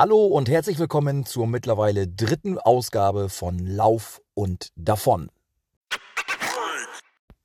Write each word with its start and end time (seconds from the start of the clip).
Hallo 0.00 0.26
und 0.26 0.48
herzlich 0.48 0.78
willkommen 0.78 1.26
zur 1.26 1.48
mittlerweile 1.48 2.06
dritten 2.06 2.56
Ausgabe 2.56 3.28
von 3.28 3.58
Lauf 3.58 4.22
und 4.34 4.68
davon. 4.76 5.28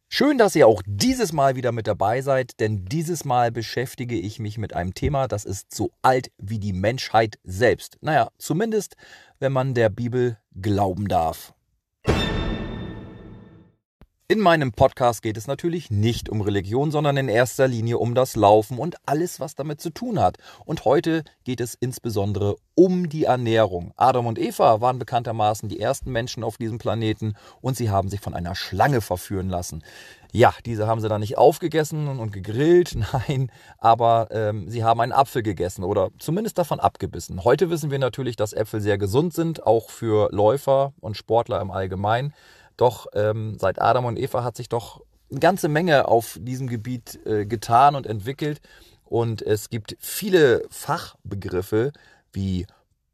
Schön, 0.07 0.37
dass 0.37 0.55
ihr 0.55 0.67
auch 0.67 0.83
dieses 0.85 1.33
Mal 1.33 1.55
wieder 1.55 1.71
mit 1.71 1.87
dabei 1.87 2.21
seid, 2.21 2.59
denn 2.59 2.85
dieses 2.85 3.25
Mal 3.25 3.51
beschäftige 3.51 4.13
ich 4.13 4.37
mich 4.37 4.59
mit 4.59 4.75
einem 4.75 4.93
Thema, 4.93 5.27
das 5.27 5.45
ist 5.45 5.73
so 5.73 5.89
alt 6.03 6.29
wie 6.37 6.59
die 6.59 6.73
Menschheit 6.73 7.39
selbst. 7.43 7.97
Naja, 8.01 8.29
zumindest, 8.37 8.97
wenn 9.39 9.51
man 9.51 9.73
der 9.73 9.89
Bibel 9.89 10.37
glauben 10.53 11.07
darf. 11.07 11.55
In 14.29 14.39
meinem 14.39 14.71
Podcast 14.71 15.21
geht 15.21 15.35
es 15.35 15.47
natürlich 15.47 15.91
nicht 15.91 16.29
um 16.29 16.39
Religion, 16.39 16.91
sondern 16.91 17.17
in 17.17 17.27
erster 17.27 17.67
Linie 17.67 17.97
um 17.97 18.15
das 18.15 18.37
Laufen 18.37 18.77
und 18.79 18.95
alles, 19.05 19.41
was 19.41 19.55
damit 19.55 19.81
zu 19.81 19.89
tun 19.89 20.17
hat. 20.17 20.37
Und 20.63 20.85
heute 20.85 21.25
geht 21.43 21.59
es 21.59 21.75
insbesondere 21.75 22.55
um 22.73 23.09
die 23.09 23.25
Ernährung. 23.25 23.91
Adam 23.97 24.25
und 24.25 24.39
Eva 24.39 24.79
waren 24.79 24.97
bekanntermaßen 24.97 25.67
die 25.67 25.81
ersten 25.81 26.09
Menschen 26.09 26.45
auf 26.45 26.55
diesem 26.55 26.77
Planeten 26.77 27.35
und 27.59 27.75
sie 27.75 27.89
haben 27.89 28.07
sich 28.07 28.21
von 28.21 28.33
einer 28.33 28.55
Schlange 28.55 29.01
verführen 29.01 29.49
lassen. 29.49 29.83
Ja, 30.31 30.53
diese 30.65 30.87
haben 30.87 31.01
sie 31.01 31.09
dann 31.09 31.19
nicht 31.19 31.37
aufgegessen 31.37 32.07
und 32.07 32.31
gegrillt, 32.31 32.95
nein, 33.27 33.51
aber 33.77 34.29
ähm, 34.31 34.69
sie 34.69 34.85
haben 34.85 35.01
einen 35.01 35.11
Apfel 35.11 35.43
gegessen 35.43 35.83
oder 35.83 36.11
zumindest 36.17 36.57
davon 36.57 36.79
abgebissen. 36.79 37.43
Heute 37.43 37.69
wissen 37.69 37.91
wir 37.91 37.99
natürlich, 37.99 38.37
dass 38.37 38.53
Äpfel 38.53 38.79
sehr 38.79 38.97
gesund 38.97 39.33
sind, 39.33 39.67
auch 39.67 39.89
für 39.89 40.29
Läufer 40.31 40.93
und 41.01 41.17
Sportler 41.17 41.59
im 41.59 41.71
Allgemeinen. 41.71 42.33
Doch 42.77 43.07
ähm, 43.13 43.57
seit 43.59 43.81
Adam 43.81 44.05
und 44.05 44.17
Eva 44.17 44.43
hat 44.43 44.57
sich 44.57 44.69
doch 44.69 45.01
eine 45.29 45.39
ganze 45.39 45.67
Menge 45.67 46.07
auf 46.07 46.37
diesem 46.39 46.67
Gebiet 46.67 47.19
äh, 47.25 47.45
getan 47.45 47.95
und 47.95 48.07
entwickelt. 48.07 48.61
Und 49.05 49.41
es 49.41 49.69
gibt 49.69 49.95
viele 49.99 50.63
Fachbegriffe 50.69 51.91
wie 52.31 52.65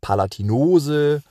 Palatinose 0.02 1.22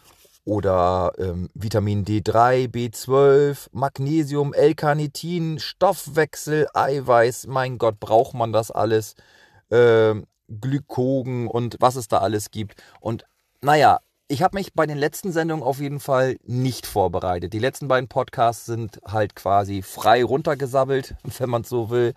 oder 0.45 1.13
ähm, 1.19 1.49
Vitamin 1.55 2.05
D3, 2.05 2.69
B12, 2.71 3.69
Magnesium, 3.73 4.55
L-Carnitin, 4.55 5.59
Stoffwechsel, 5.59 6.69
Eiweiß. 6.73 7.47
Mein 7.49 7.79
Gott, 7.79 8.01
braucht 8.01 8.35
man 8.35 8.53
das 8.53 8.71
alles? 8.71 9.15
Ähm, 9.71 10.27
Glykogen 10.49 11.49
und 11.49 11.77
was 11.81 11.97
es 11.97 12.09
da 12.09 12.19
alles 12.19 12.51
gibt. 12.51 12.83
Und 13.01 13.25
naja, 13.61 14.01
ich 14.29 14.43
habe 14.43 14.57
mich 14.57 14.75
bei 14.75 14.87
den 14.87 14.99
letzten 14.99 15.33
Sendungen 15.33 15.65
auf 15.65 15.81
jeden 15.81 16.01
Fall 16.01 16.37
nicht 16.45 16.87
vorbereitet. 16.87 17.55
Die 17.55 17.59
letzten 17.59 17.89
beiden 17.89 18.09
Podcasts 18.09 18.67
sind 18.67 19.01
halt 19.07 19.35
quasi 19.35 19.81
frei 19.81 20.23
runtergesabbelt, 20.23 21.15
wenn 21.39 21.49
man 21.49 21.65
so 21.65 21.89
will. 21.89 22.13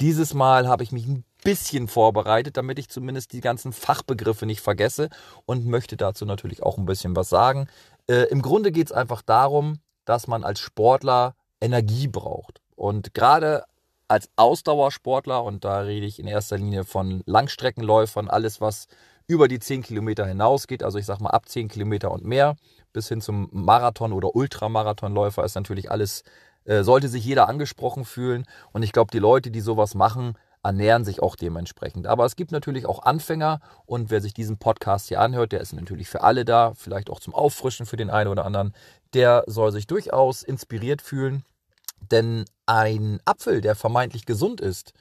Dieses 0.00 0.32
Mal 0.32 0.68
habe 0.68 0.84
ich 0.84 0.92
mich 0.92 1.06
ein 1.06 1.24
bisschen 1.42 1.88
vorbereitet, 1.88 2.56
damit 2.56 2.78
ich 2.78 2.88
zumindest 2.88 3.32
die 3.32 3.40
ganzen 3.40 3.72
Fachbegriffe 3.72 4.46
nicht 4.46 4.60
vergesse 4.60 5.10
und 5.44 5.66
möchte 5.66 5.96
dazu 5.96 6.24
natürlich 6.24 6.62
auch 6.62 6.78
ein 6.78 6.86
bisschen 6.86 7.16
was 7.16 7.28
sagen. 7.28 7.66
Äh, 8.08 8.28
Im 8.30 8.42
Grunde 8.42 8.70
geht 8.70 8.86
es 8.86 8.92
einfach 8.92 9.22
darum, 9.22 9.80
dass 10.04 10.28
man 10.28 10.44
als 10.44 10.60
Sportler 10.60 11.34
Energie 11.60 12.06
braucht. 12.06 12.60
Und 12.76 13.12
gerade 13.12 13.64
als 14.06 14.28
Ausdauersportler, 14.36 15.42
und 15.42 15.64
da 15.64 15.80
rede 15.80 16.06
ich 16.06 16.20
in 16.20 16.28
erster 16.28 16.58
Linie 16.58 16.84
von 16.84 17.22
Langstreckenläufern, 17.26 18.28
alles 18.28 18.60
was 18.60 18.86
über 19.26 19.48
die 19.48 19.58
10 19.58 19.82
Kilometer 19.82 20.26
hinausgeht, 20.26 20.82
also 20.82 20.98
ich 20.98 21.06
sag 21.06 21.20
mal 21.20 21.30
ab 21.30 21.48
10 21.48 21.68
Kilometer 21.68 22.10
und 22.10 22.24
mehr, 22.24 22.56
bis 22.92 23.08
hin 23.08 23.20
zum 23.20 23.48
Marathon- 23.52 24.12
oder 24.12 24.34
Ultramarathonläufer 24.34 25.44
ist 25.44 25.54
natürlich 25.54 25.90
alles, 25.90 26.22
äh, 26.64 26.82
sollte 26.82 27.08
sich 27.08 27.24
jeder 27.24 27.48
angesprochen 27.48 28.04
fühlen. 28.04 28.46
Und 28.72 28.82
ich 28.82 28.92
glaube, 28.92 29.10
die 29.10 29.18
Leute, 29.18 29.50
die 29.50 29.60
sowas 29.60 29.94
machen, 29.94 30.34
ernähren 30.62 31.04
sich 31.04 31.22
auch 31.22 31.36
dementsprechend. 31.36 32.06
Aber 32.06 32.24
es 32.24 32.36
gibt 32.36 32.52
natürlich 32.52 32.86
auch 32.86 33.02
Anfänger 33.02 33.60
und 33.84 34.10
wer 34.10 34.20
sich 34.20 34.34
diesen 34.34 34.58
Podcast 34.58 35.08
hier 35.08 35.20
anhört, 35.20 35.52
der 35.52 35.60
ist 35.60 35.72
natürlich 35.72 36.08
für 36.08 36.22
alle 36.22 36.44
da, 36.44 36.72
vielleicht 36.74 37.10
auch 37.10 37.20
zum 37.20 37.34
Auffrischen 37.34 37.86
für 37.86 37.96
den 37.96 38.10
einen 38.10 38.30
oder 38.30 38.44
anderen, 38.44 38.74
der 39.14 39.44
soll 39.46 39.72
sich 39.72 39.86
durchaus 39.86 40.42
inspiriert 40.42 41.02
fühlen. 41.02 41.44
Denn 42.10 42.44
ein 42.66 43.20
Apfel, 43.24 43.60
der 43.60 43.74
vermeintlich 43.74 44.26
gesund 44.26 44.60
ist, 44.60 44.92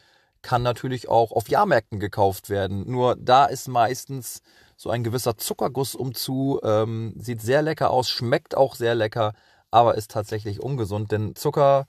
kann 0.45 0.61
natürlich 0.61 1.09
auch 1.09 1.31
auf 1.31 1.49
Jahrmärkten 1.49 1.99
gekauft 1.99 2.51
werden. 2.51 2.89
Nur 2.89 3.15
da 3.15 3.45
ist 3.45 3.67
meistens 3.67 4.43
so 4.77 4.91
ein 4.91 5.03
gewisser 5.03 5.37
Zuckerguss 5.37 5.95
umzu. 5.95 6.59
Ähm, 6.63 7.15
sieht 7.17 7.41
sehr 7.41 7.63
lecker 7.63 7.89
aus, 7.89 8.09
schmeckt 8.09 8.55
auch 8.55 8.75
sehr 8.75 8.93
lecker, 8.93 9.33
aber 9.71 9.95
ist 9.95 10.11
tatsächlich 10.11 10.61
ungesund. 10.61 11.11
Denn 11.11 11.35
Zucker, 11.35 11.87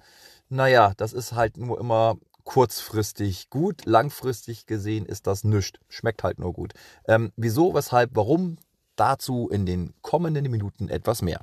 naja, 0.48 0.94
das 0.96 1.12
ist 1.12 1.34
halt 1.34 1.58
nur 1.58 1.78
immer 1.78 2.16
kurzfristig 2.44 3.50
gut. 3.50 3.84
Langfristig 3.84 4.64
gesehen 4.64 5.04
ist 5.04 5.26
das 5.26 5.44
nichts. 5.44 5.78
Schmeckt 5.90 6.24
halt 6.24 6.38
nur 6.38 6.54
gut. 6.54 6.72
Ähm, 7.06 7.32
wieso, 7.36 7.74
weshalb, 7.74 8.12
warum? 8.14 8.56
Dazu 8.96 9.50
in 9.50 9.66
den 9.66 9.92
kommenden 10.00 10.50
Minuten 10.50 10.88
etwas 10.88 11.20
mehr. 11.20 11.42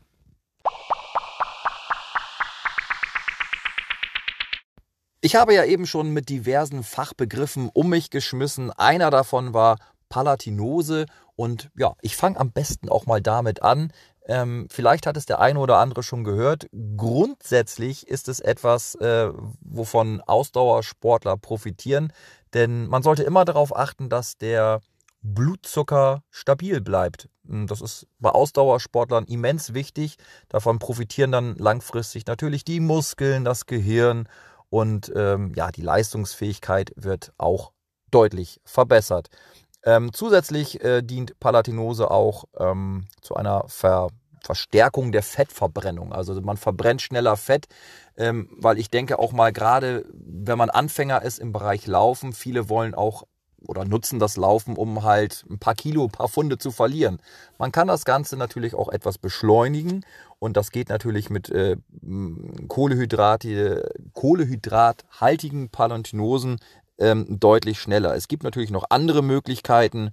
Ich 5.26 5.36
habe 5.36 5.54
ja 5.54 5.64
eben 5.64 5.88
schon 5.88 6.12
mit 6.12 6.28
diversen 6.28 6.84
Fachbegriffen 6.84 7.70
um 7.74 7.88
mich 7.88 8.10
geschmissen. 8.10 8.72
Einer 8.72 9.10
davon 9.10 9.54
war 9.54 9.78
Palatinose 10.10 11.06
und 11.38 11.72
ja, 11.78 11.94
ich 12.02 12.18
fange 12.18 12.38
am 12.38 12.52
besten 12.52 12.90
auch 12.90 13.06
mal 13.06 13.22
damit 13.22 13.64
an. 13.64 13.94
Ähm, 14.28 14.68
vielleicht 14.70 15.08
hat 15.08 15.16
es 15.16 15.26
der 15.26 15.40
eine 15.40 15.60
oder 15.60 15.78
andere 15.78 16.04
schon 16.04 16.26
gehört. 16.26 16.68
Grundsätzlich 16.98 18.06
ist 18.06 18.28
es 18.28 18.42
etwas, 18.42 18.96
äh, 18.96 19.30
wovon 19.62 20.20
Ausdauersportler 20.20 21.38
profitieren, 21.38 22.12
denn 22.54 22.88
man 22.88 23.02
sollte 23.02 23.24
immer 23.24 23.46
darauf 23.46 23.74
achten, 23.74 24.10
dass 24.10 24.38
der 24.38 24.82
Blutzucker 25.22 26.24
stabil 26.32 26.82
bleibt. 26.82 27.30
Das 27.44 27.80
ist 27.80 28.08
bei 28.20 28.30
Ausdauersportlern 28.30 29.24
immens 29.24 29.74
wichtig. 29.74 30.18
Davon 30.50 30.80
profitieren 30.80 31.32
dann 31.32 31.56
langfristig 31.56 32.26
natürlich 32.26 32.66
die 32.66 32.82
Muskeln, 32.82 33.46
das 33.46 33.66
Gehirn 33.66 34.28
und 34.74 35.12
ähm, 35.16 35.52
ja, 35.56 35.72
die 35.72 35.84
Leistungsfähigkeit 35.84 36.94
wird 36.96 37.32
auch 37.38 37.74
deutlich 38.10 38.60
verbessert. 38.66 39.28
Ähm, 39.84 40.12
zusätzlich 40.14 40.84
äh, 40.84 41.04
dient 41.04 41.40
Palatinose 41.40 42.10
auch 42.10 42.46
ähm, 42.58 43.06
zu 43.22 43.36
einer 43.36 43.66
Ver 43.68 44.08
Verstärkung 44.42 45.12
der 45.12 45.22
Fettverbrennung. 45.22 46.12
Also 46.12 46.42
man 46.42 46.58
verbrennt 46.58 47.04
schneller 47.04 47.38
Fett, 47.38 47.68
ähm, 48.18 48.50
weil 48.58 48.78
ich 48.80 48.90
denke 48.90 49.20
auch 49.20 49.32
mal 49.32 49.54
gerade, 49.54 50.06
wenn 50.12 50.58
man 50.58 50.72
Anfänger 50.72 51.22
ist 51.22 51.38
im 51.38 51.54
Bereich 51.54 51.86
Laufen, 51.86 52.34
viele 52.34 52.68
wollen 52.68 52.96
auch 52.96 53.24
oder 53.68 53.86
nutzen 53.86 54.20
das 54.20 54.38
Laufen, 54.38 54.76
um 54.76 55.04
halt 55.04 55.46
ein 55.50 55.60
paar 55.60 55.76
Kilo, 55.76 56.06
ein 56.06 56.12
paar 56.12 56.28
Funde 56.28 56.58
zu 56.58 56.72
verlieren. 56.72 57.20
Man 57.58 57.72
kann 57.72 57.88
das 57.88 58.06
Ganze 58.06 58.38
natürlich 58.38 58.76
auch 58.76 58.90
etwas 58.90 59.18
beschleunigen 59.18 60.06
und 60.40 60.58
das 60.58 60.72
geht 60.72 60.90
natürlich 60.90 61.30
mit 61.30 61.50
äh, 61.50 61.78
Kohlehydrate, 62.68 63.94
kohlehydrathaltigen 64.14 65.70
Palantinosen 65.70 66.60
ähm, 66.98 67.26
deutlich 67.40 67.80
schneller. 67.80 68.16
Es 68.16 68.28
gibt 68.28 68.44
natürlich 68.44 68.72
noch 68.72 68.86
andere 68.90 69.24
Möglichkeiten. 69.24 70.10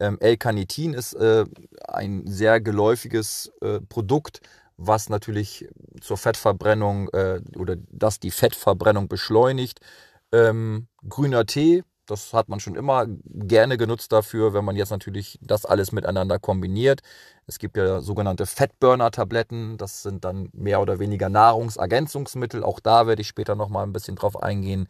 Ähm, 0.00 0.18
L-Carnitin 0.20 0.94
ist 0.94 1.14
äh, 1.14 1.44
ein 1.86 2.26
sehr 2.26 2.60
geläufiges 2.60 3.50
äh, 3.60 3.80
Produkt, 3.80 4.40
was 4.76 5.08
natürlich 5.08 5.68
zur 6.00 6.16
Fettverbrennung 6.16 7.08
äh, 7.08 7.40
oder 7.56 7.76
das 7.90 8.20
die 8.20 8.30
Fettverbrennung 8.30 9.08
beschleunigt. 9.08 9.80
Ähm, 10.30 10.86
grüner 11.08 11.46
Tee 11.46 11.82
das 12.10 12.32
hat 12.32 12.48
man 12.48 12.60
schon 12.60 12.74
immer 12.74 13.06
gerne 13.26 13.76
genutzt 13.76 14.12
dafür, 14.12 14.54
wenn 14.54 14.64
man 14.64 14.76
jetzt 14.76 14.90
natürlich 14.90 15.38
das 15.42 15.64
alles 15.66 15.92
miteinander 15.92 16.38
kombiniert. 16.38 17.00
Es 17.46 17.58
gibt 17.58 17.76
ja 17.76 18.00
sogenannte 18.00 18.46
Fettburner-Tabletten. 18.46 19.76
Das 19.78 20.02
sind 20.02 20.24
dann 20.24 20.48
mehr 20.52 20.80
oder 20.80 20.98
weniger 20.98 21.28
Nahrungsergänzungsmittel. 21.28 22.62
Auch 22.64 22.80
da 22.80 23.06
werde 23.06 23.22
ich 23.22 23.28
später 23.28 23.54
nochmal 23.54 23.84
ein 23.84 23.92
bisschen 23.92 24.16
drauf 24.16 24.42
eingehen. 24.42 24.88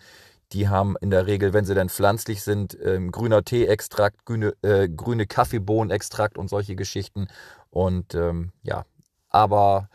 Die 0.52 0.68
haben 0.68 0.96
in 1.00 1.10
der 1.10 1.26
Regel, 1.26 1.52
wenn 1.52 1.64
sie 1.64 1.74
denn 1.74 1.88
pflanzlich 1.88 2.42
sind, 2.42 2.76
ähm, 2.82 3.12
grüner 3.12 3.44
Teeextrakt, 3.44 4.24
grüne, 4.24 4.54
äh, 4.62 4.88
grüne 4.88 5.26
Kaffeebohnenextrakt 5.26 6.38
und 6.38 6.48
solche 6.48 6.74
Geschichten. 6.74 7.28
Und 7.70 8.14
ähm, 8.14 8.52
ja, 8.62 8.84
aber 9.28 9.88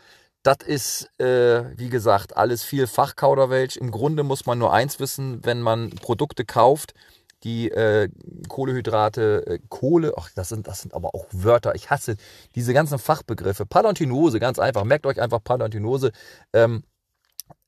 das 0.44 0.58
ist, 0.64 1.08
äh, 1.18 1.64
wie 1.76 1.88
gesagt, 1.88 2.36
alles 2.36 2.62
viel 2.62 2.86
Fachkauderwelsch. 2.86 3.78
Im 3.78 3.90
Grunde 3.90 4.22
muss 4.22 4.44
man 4.44 4.58
nur 4.58 4.72
eins 4.72 5.00
wissen, 5.00 5.40
wenn 5.42 5.62
man 5.62 5.90
Produkte 5.90 6.44
kauft, 6.44 6.92
die 7.44 7.70
äh, 7.70 8.08
Kohlehydrate, 8.48 9.46
äh, 9.46 9.58
Kohle, 9.68 10.14
ach, 10.16 10.30
das 10.34 10.48
sind, 10.48 10.66
das 10.66 10.80
sind 10.80 10.94
aber 10.94 11.14
auch 11.14 11.26
Wörter. 11.30 11.74
Ich 11.74 11.90
hasse 11.90 12.16
diese 12.54 12.74
ganzen 12.74 12.98
Fachbegriffe. 12.98 13.66
Palantinose, 13.66 14.40
ganz 14.40 14.58
einfach. 14.58 14.84
Merkt 14.84 15.06
euch 15.06 15.20
einfach 15.20 15.42
Palantinose. 15.44 16.12
Ähm, 16.52 16.82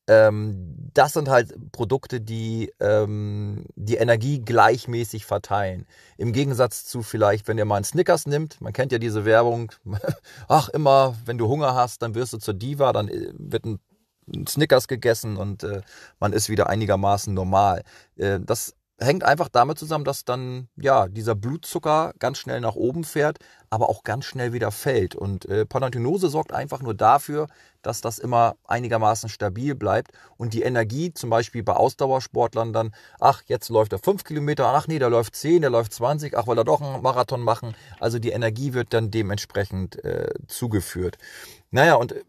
ähm, 0.08 0.90
das 0.94 1.14
sind 1.14 1.28
halt 1.28 1.72
Produkte, 1.72 2.20
die 2.20 2.72
ähm, 2.80 3.64
die 3.74 3.96
Energie 3.96 4.40
gleichmäßig 4.40 5.26
verteilen. 5.26 5.86
Im 6.16 6.32
Gegensatz 6.32 6.84
zu 6.84 7.02
vielleicht, 7.02 7.48
wenn 7.48 7.58
ihr 7.58 7.64
mal 7.64 7.76
einen 7.76 7.84
Snickers 7.84 8.26
nimmt, 8.26 8.60
man 8.60 8.72
kennt 8.72 8.92
ja 8.92 8.98
diese 8.98 9.24
Werbung, 9.24 9.72
ach 10.48 10.68
immer, 10.68 11.16
wenn 11.24 11.38
du 11.38 11.48
Hunger 11.48 11.74
hast, 11.74 12.02
dann 12.02 12.14
wirst 12.14 12.32
du 12.32 12.38
zur 12.38 12.54
Diva, 12.54 12.92
dann 12.92 13.08
äh, 13.08 13.32
wird 13.36 13.64
ein, 13.64 13.80
Snickers 14.48 14.88
gegessen 14.88 15.36
und 15.36 15.62
äh, 15.62 15.82
man 16.18 16.32
ist 16.32 16.48
wieder 16.48 16.68
einigermaßen 16.68 17.32
normal. 17.32 17.82
Äh, 18.16 18.40
das 18.40 18.74
hängt 18.98 19.24
einfach 19.24 19.48
damit 19.48 19.78
zusammen, 19.78 20.04
dass 20.04 20.24
dann 20.24 20.68
ja 20.76 21.06
dieser 21.08 21.34
Blutzucker 21.34 22.12
ganz 22.18 22.38
schnell 22.38 22.60
nach 22.60 22.76
oben 22.76 23.04
fährt, 23.04 23.38
aber 23.68 23.88
auch 23.90 24.04
ganz 24.04 24.24
schnell 24.24 24.52
wieder 24.52 24.70
fällt. 24.70 25.14
Und 25.14 25.44
äh, 25.46 25.66
Panathynose 25.66 26.28
sorgt 26.28 26.52
einfach 26.52 26.80
nur 26.80 26.94
dafür, 26.94 27.48
dass 27.82 28.00
das 28.00 28.18
immer 28.18 28.56
einigermaßen 28.64 29.28
stabil 29.28 29.74
bleibt 29.74 30.12
und 30.38 30.54
die 30.54 30.62
Energie, 30.62 31.12
zum 31.12 31.30
Beispiel 31.30 31.62
bei 31.62 31.74
Ausdauersportlern 31.74 32.72
dann, 32.72 32.94
ach, 33.20 33.42
jetzt 33.46 33.68
läuft 33.68 33.92
er 33.92 33.98
fünf 33.98 34.24
Kilometer, 34.24 34.66
ach 34.66 34.88
nee, 34.88 34.98
der 34.98 35.10
läuft 35.10 35.36
zehn, 35.36 35.60
der 35.60 35.70
läuft 35.70 35.92
zwanzig, 35.92 36.36
ach, 36.36 36.46
weil 36.46 36.58
er 36.58 36.64
doch 36.64 36.80
einen 36.80 37.02
Marathon 37.02 37.42
machen. 37.42 37.74
Also 38.00 38.18
die 38.18 38.30
Energie 38.30 38.72
wird 38.72 38.94
dann 38.94 39.10
dementsprechend 39.10 40.02
äh, 40.04 40.32
zugeführt. 40.48 41.18
Naja, 41.70 41.96
und 41.96 42.12
äh, 42.12 42.24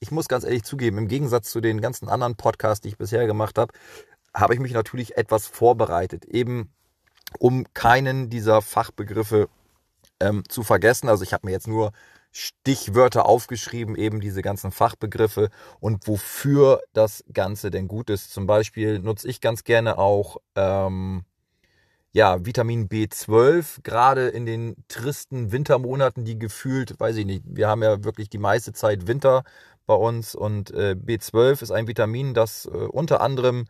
ich 0.00 0.10
muss 0.10 0.28
ganz 0.28 0.44
ehrlich 0.44 0.64
zugeben, 0.64 0.98
im 0.98 1.08
Gegensatz 1.08 1.50
zu 1.50 1.62
den 1.62 1.80
ganzen 1.80 2.10
anderen 2.10 2.36
Podcasts, 2.36 2.82
die 2.82 2.88
ich 2.88 2.98
bisher 2.98 3.26
gemacht 3.26 3.58
habe, 3.58 3.72
habe 4.34 4.54
ich 4.54 4.60
mich 4.60 4.72
natürlich 4.72 5.16
etwas 5.16 5.46
vorbereitet, 5.46 6.24
eben 6.24 6.72
um 7.38 7.64
keinen 7.74 8.30
dieser 8.30 8.62
Fachbegriffe 8.62 9.48
ähm, 10.20 10.42
zu 10.48 10.62
vergessen. 10.62 11.08
Also 11.08 11.22
ich 11.24 11.32
habe 11.32 11.46
mir 11.46 11.52
jetzt 11.52 11.68
nur 11.68 11.92
Stichwörter 12.30 13.26
aufgeschrieben, 13.26 13.94
eben 13.94 14.20
diese 14.20 14.42
ganzen 14.42 14.72
Fachbegriffe 14.72 15.50
und 15.78 16.08
wofür 16.08 16.80
das 16.92 17.24
Ganze 17.32 17.70
denn 17.70 17.86
gut 17.86 18.10
ist. 18.10 18.32
Zum 18.32 18.46
Beispiel 18.46 18.98
nutze 18.98 19.28
ich 19.28 19.40
ganz 19.40 19.62
gerne 19.62 19.98
auch 19.98 20.38
ähm, 20.56 21.24
ja, 22.14 22.44
Vitamin 22.44 22.88
B12, 22.88 23.82
gerade 23.82 24.28
in 24.28 24.46
den 24.46 24.76
tristen 24.86 25.50
Wintermonaten, 25.50 26.24
die 26.24 26.38
gefühlt, 26.38 26.98
weiß 26.98 27.16
ich 27.16 27.26
nicht, 27.26 27.42
wir 27.44 27.68
haben 27.68 27.82
ja 27.82 28.04
wirklich 28.04 28.30
die 28.30 28.38
meiste 28.38 28.72
Zeit 28.72 29.08
Winter 29.08 29.42
bei 29.86 29.94
uns 29.94 30.34
und 30.36 30.70
äh, 30.70 30.96
B12 30.96 31.62
ist 31.62 31.72
ein 31.72 31.88
Vitamin, 31.88 32.32
das 32.32 32.66
äh, 32.66 32.70
unter 32.70 33.20
anderem 33.20 33.66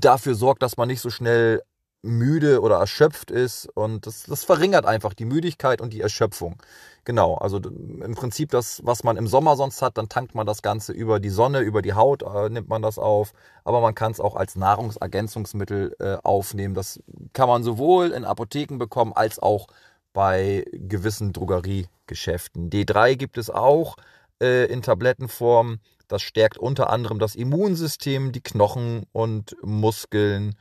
dafür 0.00 0.34
sorgt, 0.34 0.62
dass 0.62 0.76
man 0.76 0.88
nicht 0.88 1.00
so 1.00 1.10
schnell 1.10 1.62
müde 2.02 2.60
oder 2.60 2.76
erschöpft 2.76 3.30
ist 3.30 3.68
und 3.74 4.06
das, 4.06 4.24
das 4.24 4.44
verringert 4.44 4.86
einfach 4.86 5.12
die 5.12 5.24
Müdigkeit 5.24 5.80
und 5.80 5.92
die 5.92 6.00
Erschöpfung. 6.00 6.56
Genau, 7.04 7.34
also 7.36 7.58
im 7.58 8.14
Prinzip 8.14 8.50
das, 8.50 8.80
was 8.84 9.04
man 9.04 9.16
im 9.16 9.26
Sommer 9.26 9.56
sonst 9.56 9.82
hat, 9.82 9.96
dann 9.96 10.08
tankt 10.08 10.34
man 10.34 10.46
das 10.46 10.62
Ganze 10.62 10.92
über 10.92 11.20
die 11.20 11.30
Sonne, 11.30 11.60
über 11.60 11.82
die 11.82 11.94
Haut 11.94 12.22
äh, 12.22 12.48
nimmt 12.48 12.68
man 12.68 12.82
das 12.82 12.98
auf, 12.98 13.32
aber 13.64 13.80
man 13.80 13.94
kann 13.94 14.12
es 14.12 14.20
auch 14.20 14.34
als 14.34 14.56
Nahrungsergänzungsmittel 14.56 15.94
äh, 15.98 16.16
aufnehmen. 16.22 16.74
Das 16.74 17.00
kann 17.32 17.48
man 17.48 17.62
sowohl 17.62 18.10
in 18.10 18.24
Apotheken 18.24 18.78
bekommen 18.78 19.12
als 19.12 19.38
auch 19.38 19.68
bei 20.12 20.64
gewissen 20.72 21.32
Drogeriegeschäften. 21.32 22.70
D3 22.70 23.16
gibt 23.16 23.38
es 23.38 23.50
auch 23.50 23.96
äh, 24.42 24.64
in 24.66 24.82
Tablettenform. 24.82 25.78
Das 26.08 26.22
stärkt 26.22 26.58
unter 26.58 26.90
anderem 26.90 27.18
das 27.18 27.34
Immunsystem, 27.34 28.32
die 28.32 28.40
Knochen 28.40 29.06
und 29.12 29.56
Muskeln 29.62 30.56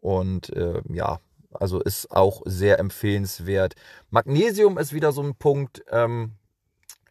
und 0.00 0.50
äh, 0.50 0.82
ja, 0.92 1.20
also 1.52 1.80
ist 1.80 2.10
auch 2.10 2.42
sehr 2.44 2.78
empfehlenswert. 2.78 3.74
Magnesium 4.10 4.78
ist 4.78 4.92
wieder 4.92 5.12
so 5.12 5.22
ein 5.22 5.34
Punkt, 5.34 5.82
ähm, 5.90 6.32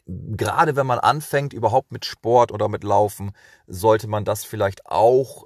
gerade 0.06 0.76
wenn 0.76 0.88
man 0.88 1.00
anfängt 1.00 1.54
überhaupt 1.54 1.92
mit 1.92 2.06
Sport 2.06 2.52
oder 2.52 2.68
mit 2.68 2.84
Laufen, 2.84 3.32
sollte 3.68 4.08
man 4.08 4.26
das 4.26 4.44
vielleicht 4.44 4.86
auch 4.86 5.46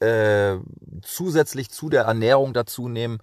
äh, 0.00 0.56
zusätzlich 1.02 1.70
zu 1.70 1.88
der 1.88 2.04
Ernährung 2.04 2.52
dazu 2.52 2.88
nehmen, 2.88 3.18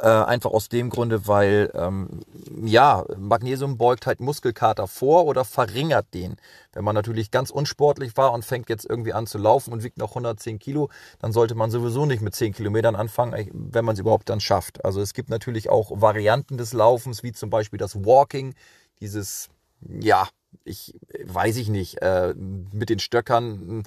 äh, 0.00 0.06
einfach 0.06 0.50
aus 0.50 0.68
dem 0.68 0.90
Grunde, 0.90 1.26
weil 1.26 1.70
ähm, 1.74 2.20
ja, 2.64 3.04
Magnesium 3.16 3.78
beugt 3.78 4.06
halt 4.06 4.20
Muskelkater 4.20 4.86
vor 4.86 5.26
oder 5.26 5.44
verringert 5.44 6.12
den. 6.14 6.36
Wenn 6.72 6.84
man 6.84 6.94
natürlich 6.94 7.30
ganz 7.30 7.50
unsportlich 7.50 8.16
war 8.16 8.32
und 8.32 8.44
fängt 8.44 8.68
jetzt 8.68 8.88
irgendwie 8.88 9.12
an 9.12 9.26
zu 9.26 9.38
laufen 9.38 9.72
und 9.72 9.82
wiegt 9.82 9.98
noch 9.98 10.10
110 10.10 10.58
Kilo, 10.58 10.88
dann 11.18 11.32
sollte 11.32 11.54
man 11.54 11.70
sowieso 11.70 12.06
nicht 12.06 12.22
mit 12.22 12.34
10 12.34 12.54
Kilometern 12.54 12.96
anfangen, 12.96 13.34
äh, 13.34 13.46
wenn 13.52 13.84
man 13.84 13.94
es 13.94 14.00
überhaupt 14.00 14.28
dann 14.28 14.40
schafft. 14.40 14.84
Also 14.84 15.00
es 15.00 15.14
gibt 15.14 15.28
natürlich 15.30 15.68
auch 15.68 16.00
Varianten 16.00 16.56
des 16.56 16.72
Laufens, 16.72 17.22
wie 17.22 17.32
zum 17.32 17.50
Beispiel 17.50 17.78
das 17.78 18.04
Walking, 18.04 18.54
dieses 19.00 19.48
ja, 19.80 20.28
ich 20.64 20.98
weiß 21.24 21.56
ich 21.56 21.68
nicht, 21.68 22.02
äh, 22.02 22.34
mit 22.34 22.90
den 22.90 22.98
Stöckern. 22.98 23.82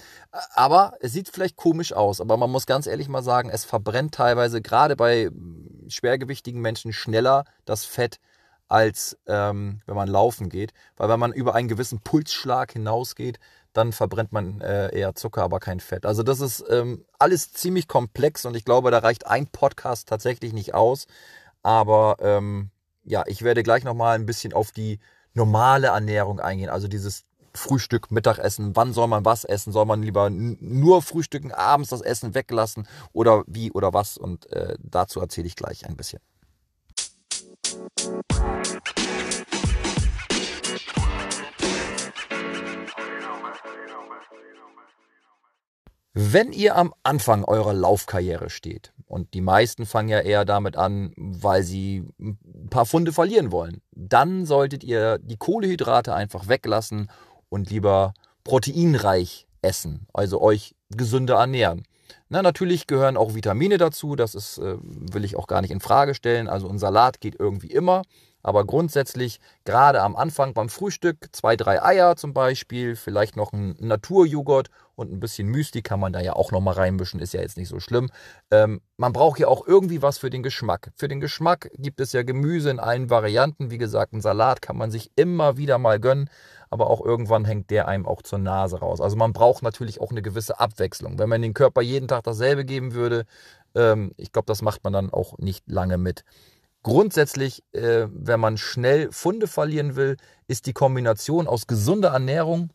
Aber 0.54 0.94
es 1.01 1.13
sieht 1.13 1.30
vielleicht 1.30 1.56
komisch 1.56 1.94
aus, 1.94 2.21
aber 2.21 2.38
man 2.38 2.51
muss 2.51 2.65
ganz 2.65 2.88
ehrlich 2.88 3.10
mal 3.10 3.24
sagen, 3.24 3.50
es 3.50 3.65
verbrennt 3.65 4.15
teilweise 4.15 4.62
gerade 4.62 4.95
bei 4.95 5.30
schwergewichtigen 5.88 6.62
Menschen 6.62 6.94
schneller 6.94 7.45
das 7.65 7.86
Fett 7.86 8.19
als 8.68 9.18
ähm, 9.27 9.81
wenn 9.86 9.95
man 9.95 10.07
laufen 10.07 10.50
geht. 10.50 10.74
Weil 10.98 11.10
wenn 11.10 11.19
man 11.19 11.33
über 11.33 11.54
einen 11.54 11.68
gewissen 11.68 12.00
Pulsschlag 12.00 12.71
hinausgeht, 12.71 13.39
dann 13.74 13.92
verbrennt 13.92 14.31
man 14.31 14.62
äh, 14.62 14.95
eher 14.98 15.16
Zucker, 15.16 15.44
aber 15.44 15.59
kein 15.59 15.80
Fett. 15.80 16.06
Also 16.06 16.24
das 16.24 16.39
ist 16.39 16.63
ähm, 16.69 17.06
alles 17.19 17.51
ziemlich 17.54 17.88
komplex 17.88 18.45
und 18.45 18.56
ich 18.56 18.66
glaube, 18.66 18.92
da 18.92 19.00
reicht 19.00 19.27
ein 19.27 19.48
Podcast 19.48 20.07
tatsächlich 20.07 20.54
nicht 20.54 20.74
aus. 20.74 21.06
Aber 21.62 22.18
ähm, 22.19 22.71
ja, 23.04 23.24
ich 23.27 23.42
werde 23.42 23.63
gleich 23.63 23.83
nochmal 23.83 24.16
ein 24.16 24.25
bisschen 24.25 24.54
auf 24.54 24.71
die 24.71 25.00
normale 25.33 25.88
Ernährung 25.88 26.39
eingehen. 26.39 26.69
Also 26.69 26.88
dieses 26.88 27.25
Frühstück, 27.56 28.12
Mittagessen, 28.12 28.75
wann 28.75 28.94
soll 28.94 29.07
man 29.07 29.25
was 29.25 29.44
essen? 29.44 29.71
Soll 29.71 29.85
man 29.85 30.01
lieber 30.01 30.30
nur 30.30 31.01
frühstücken, 31.01 31.51
abends 31.51 31.89
das 31.89 32.01
Essen 32.01 32.33
weglassen 32.33 32.88
oder 33.13 33.44
wie 33.47 33.71
oder 33.71 33.94
was? 33.94 34.18
Und 34.18 34.51
äh, 34.51 34.75
dazu 34.80 35.19
erzähle 35.19 35.47
ich 35.47 35.56
gleich 35.56 35.85
ein 35.85 35.95
bisschen. 35.95 36.19
Wenn 46.31 46.54
ihr 46.54 46.78
am 46.78 46.94
Anfang 47.04 47.44
eurer 47.44 47.74
Laufkarriere 47.74 48.50
steht, 48.50 48.94
und 49.08 49.34
die 49.34 49.42
meisten 49.42 49.86
fangen 49.86 50.08
ja 50.08 50.22
eher 50.22 50.46
damit 50.46 50.78
an, 50.78 51.14
weil 51.18 51.64
sie 51.64 52.06
ein 52.18 52.70
paar 52.70 52.86
Funde 52.86 53.12
verlieren 53.12 53.52
wollen, 53.52 53.81
dann 53.92 54.46
solltet 54.46 54.86
ihr 54.86 55.20
die 55.20 55.36
Kohlehydrate 55.36 56.16
einfach 56.16 56.48
weglassen 56.48 57.12
und 57.50 57.70
lieber 57.70 58.14
proteinreich 58.46 59.48
essen, 59.62 60.08
also 60.14 60.42
euch 60.42 60.75
gesünder 60.90 61.36
ernähren. 61.36 61.84
Na, 62.30 62.42
natürlich 62.42 62.88
gehören 62.88 63.18
auch 63.18 63.36
Vitamine 63.36 63.78
dazu, 63.78 64.16
das 64.16 64.34
ist, 64.34 64.60
äh, 64.60 64.78
will 64.81 65.26
ich 65.26 65.36
auch 65.36 65.48
gar 65.48 65.62
nicht 65.62 65.72
in 65.72 65.81
Frage 65.81 66.16
stellen. 66.16 66.48
Also 66.48 66.69
ein 66.69 66.80
Salat 66.80 67.19
geht 67.19 67.36
irgendwie 67.38 67.72
immer. 67.72 68.04
Aber 68.44 68.66
grundsätzlich, 68.66 69.40
gerade 69.63 70.01
am 70.01 70.18
Anfang 70.18 70.54
beim 70.54 70.68
Frühstück, 70.68 71.30
zwei, 71.31 71.56
drei 71.56 71.81
Eier 71.81 72.18
zum 72.18 72.34
Beispiel, 72.34 72.98
vielleicht 72.98 73.38
noch 73.38 73.54
ein 73.54 73.75
Naturjoghurt 73.80 74.69
und 74.95 75.12
ein 75.12 75.22
bisschen 75.22 75.48
Müsli 75.48 75.81
kann 75.81 76.01
man 76.01 76.12
da 76.12 76.19
ja 76.19 76.34
auch 76.34 76.51
noch 76.51 76.60
mal 76.60 76.74
reinmischen, 76.74 77.22
ist 77.22 77.34
ja 77.34 77.42
jetzt 77.42 77.57
nicht 77.57 77.69
so 77.69 77.80
schlimm. 77.80 78.12
Ähm, 78.51 78.81
man 78.98 79.13
braucht 79.13 79.40
ja 79.40 79.47
auch 79.47 79.66
irgendwie 79.66 80.02
was 80.02 80.18
für 80.18 80.30
den 80.30 80.44
Geschmack. 80.44 80.92
Für 80.95 81.07
den 81.07 81.21
Geschmack 81.21 81.71
gibt 81.78 82.02
es 82.02 82.12
ja 82.12 82.23
Gemüse 82.23 82.69
in 82.69 82.80
allen 82.80 83.09
Varianten. 83.09 83.71
Wie 83.71 83.78
gesagt, 83.78 84.12
ein 84.12 84.21
Salat 84.21 84.62
kann 84.62 84.78
man 84.78 84.92
sich 84.92 85.12
immer 85.16 85.56
wieder 85.57 85.78
mal 85.78 86.00
gönnen, 86.02 86.30
aber 86.69 86.90
auch 86.90 87.04
irgendwann 87.04 87.45
hängt 87.45 87.69
der 87.69 87.88
einem 87.88 88.06
auch 88.06 88.21
zur 88.21 88.40
Nase 88.40 88.80
raus. 88.80 89.00
Also 89.00 89.16
man 89.16 89.31
braucht 89.31 89.64
natürlich 89.64 90.02
auch 90.02 90.12
eine 90.12 90.21
gewisse 90.21 90.59
Abwechslung. 90.59 91.18
Wenn 91.18 91.30
man 91.30 91.42
den 91.42 91.54
Körper 91.54 91.81
jeden 91.81 92.09
Tag 92.09 92.23
dasselbe 92.26 92.66
geben 92.66 92.94
würde, 92.94 93.26
ähm, 93.73 94.12
ich 94.18 94.33
glaube, 94.33 94.47
das 94.47 94.62
macht 94.62 94.83
man 94.83 94.92
dann 94.92 95.09
auch 95.12 95.38
nicht 95.38 95.64
lange 95.69 95.97
mit. 95.97 96.26
Grundsätzlich, 96.83 97.63
äh, 97.71 98.07
wenn 98.11 98.40
man 98.40 98.57
schnell 98.57 99.11
Funde 99.11 99.47
verlieren 99.47 99.95
will, 99.95 100.18
ist 100.47 100.66
die 100.66 100.73
Kombination 100.73 101.47
aus 101.47 101.66
gesunder 101.68 102.09
Ernährung 102.09 102.71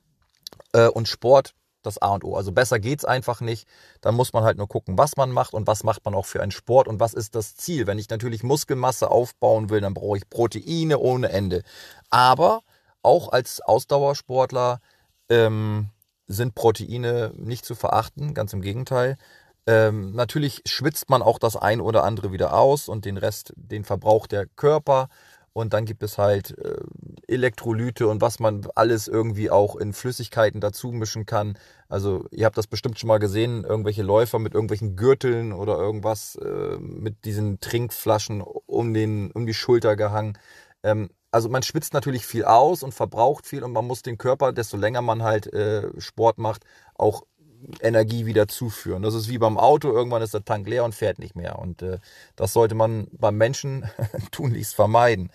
äh, 0.72 0.88
und 0.88 1.08
Sport 1.08 1.54
das 1.82 1.98
A 1.98 2.14
und 2.14 2.24
O. 2.24 2.36
Also 2.36 2.52
besser 2.52 2.78
geht's 2.78 3.04
einfach 3.04 3.40
nicht. 3.40 3.68
Dann 4.00 4.14
muss 4.14 4.32
man 4.32 4.44
halt 4.44 4.58
nur 4.58 4.68
gucken, 4.68 4.98
was 4.98 5.16
man 5.16 5.30
macht 5.30 5.54
und 5.54 5.66
was 5.66 5.84
macht 5.84 6.04
man 6.04 6.14
auch 6.14 6.26
für 6.26 6.42
einen 6.42 6.50
Sport 6.50 6.88
und 6.88 7.00
was 7.00 7.14
ist 7.14 7.34
das 7.34 7.56
Ziel. 7.56 7.86
Wenn 7.86 7.98
ich 7.98 8.08
natürlich 8.08 8.42
Muskelmasse 8.42 9.10
aufbauen 9.10 9.70
will, 9.70 9.80
dann 9.80 9.94
brauche 9.94 10.16
ich 10.16 10.28
Proteine 10.28 10.98
ohne 10.98 11.30
Ende. 11.30 11.62
Aber 12.10 12.62
auch 13.02 13.32
als 13.32 13.60
Ausdauersportler 13.60 14.80
ähm, 15.28 15.90
sind 16.26 16.54
Proteine 16.54 17.32
nicht 17.36 17.64
zu 17.64 17.74
verachten, 17.74 18.34
ganz 18.34 18.52
im 18.52 18.60
Gegenteil. 18.60 19.16
Ähm, 19.68 20.12
natürlich 20.12 20.62
schwitzt 20.64 21.10
man 21.10 21.20
auch 21.20 21.38
das 21.38 21.54
ein 21.54 21.82
oder 21.82 22.02
andere 22.02 22.32
wieder 22.32 22.54
aus 22.54 22.88
und 22.88 23.04
den 23.04 23.18
Rest, 23.18 23.52
den 23.54 23.84
verbraucht 23.84 24.32
der 24.32 24.46
Körper. 24.46 25.10
Und 25.52 25.74
dann 25.74 25.84
gibt 25.84 26.02
es 26.02 26.16
halt 26.16 26.56
äh, 26.56 26.78
Elektrolyte 27.26 28.08
und 28.08 28.22
was 28.22 28.40
man 28.40 28.66
alles 28.76 29.08
irgendwie 29.08 29.50
auch 29.50 29.76
in 29.76 29.92
Flüssigkeiten 29.92 30.62
dazu 30.62 30.90
mischen 30.92 31.26
kann. 31.26 31.58
Also 31.86 32.24
ihr 32.30 32.46
habt 32.46 32.56
das 32.56 32.66
bestimmt 32.66 32.98
schon 32.98 33.08
mal 33.08 33.18
gesehen, 33.18 33.64
irgendwelche 33.64 34.02
Läufer 34.02 34.38
mit 34.38 34.54
irgendwelchen 34.54 34.96
Gürteln 34.96 35.52
oder 35.52 35.76
irgendwas 35.76 36.36
äh, 36.36 36.78
mit 36.78 37.26
diesen 37.26 37.60
Trinkflaschen 37.60 38.40
um, 38.40 38.94
den, 38.94 39.30
um 39.32 39.44
die 39.44 39.54
Schulter 39.54 39.96
gehangen. 39.96 40.38
Ähm, 40.82 41.10
also 41.30 41.50
man 41.50 41.62
schwitzt 41.62 41.92
natürlich 41.92 42.24
viel 42.24 42.46
aus 42.46 42.82
und 42.82 42.94
verbraucht 42.94 43.46
viel 43.46 43.64
und 43.64 43.72
man 43.72 43.86
muss 43.86 44.00
den 44.00 44.16
Körper, 44.16 44.54
desto 44.54 44.78
länger 44.78 45.02
man 45.02 45.22
halt 45.22 45.52
äh, 45.52 45.88
Sport 46.00 46.38
macht, 46.38 46.64
auch 46.94 47.24
Energie 47.80 48.26
wieder 48.26 48.48
zuführen. 48.48 49.02
Das 49.02 49.14
ist 49.14 49.28
wie 49.28 49.38
beim 49.38 49.58
Auto, 49.58 49.90
irgendwann 49.92 50.22
ist 50.22 50.34
der 50.34 50.44
Tank 50.44 50.68
leer 50.68 50.84
und 50.84 50.94
fährt 50.94 51.18
nicht 51.18 51.36
mehr. 51.36 51.58
Und 51.58 51.82
äh, 51.82 51.98
das 52.36 52.52
sollte 52.52 52.74
man 52.74 53.08
beim 53.12 53.36
Menschen 53.36 53.88
tunlichst 54.30 54.74
vermeiden. 54.74 55.30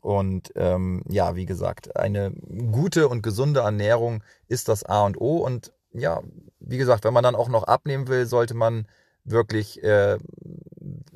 Und 0.00 0.52
ähm, 0.56 1.02
ja, 1.08 1.36
wie 1.36 1.46
gesagt, 1.46 1.96
eine 1.96 2.32
gute 2.72 3.08
und 3.08 3.22
gesunde 3.22 3.60
Ernährung 3.60 4.22
ist 4.48 4.68
das 4.68 4.84
A 4.84 5.04
und 5.04 5.20
O. 5.20 5.38
Und 5.38 5.72
ja, 5.92 6.22
wie 6.60 6.78
gesagt, 6.78 7.04
wenn 7.04 7.12
man 7.14 7.24
dann 7.24 7.34
auch 7.34 7.48
noch 7.48 7.64
abnehmen 7.64 8.08
will, 8.08 8.26
sollte 8.26 8.54
man 8.54 8.86
wirklich 9.24 9.82
äh, 9.82 10.18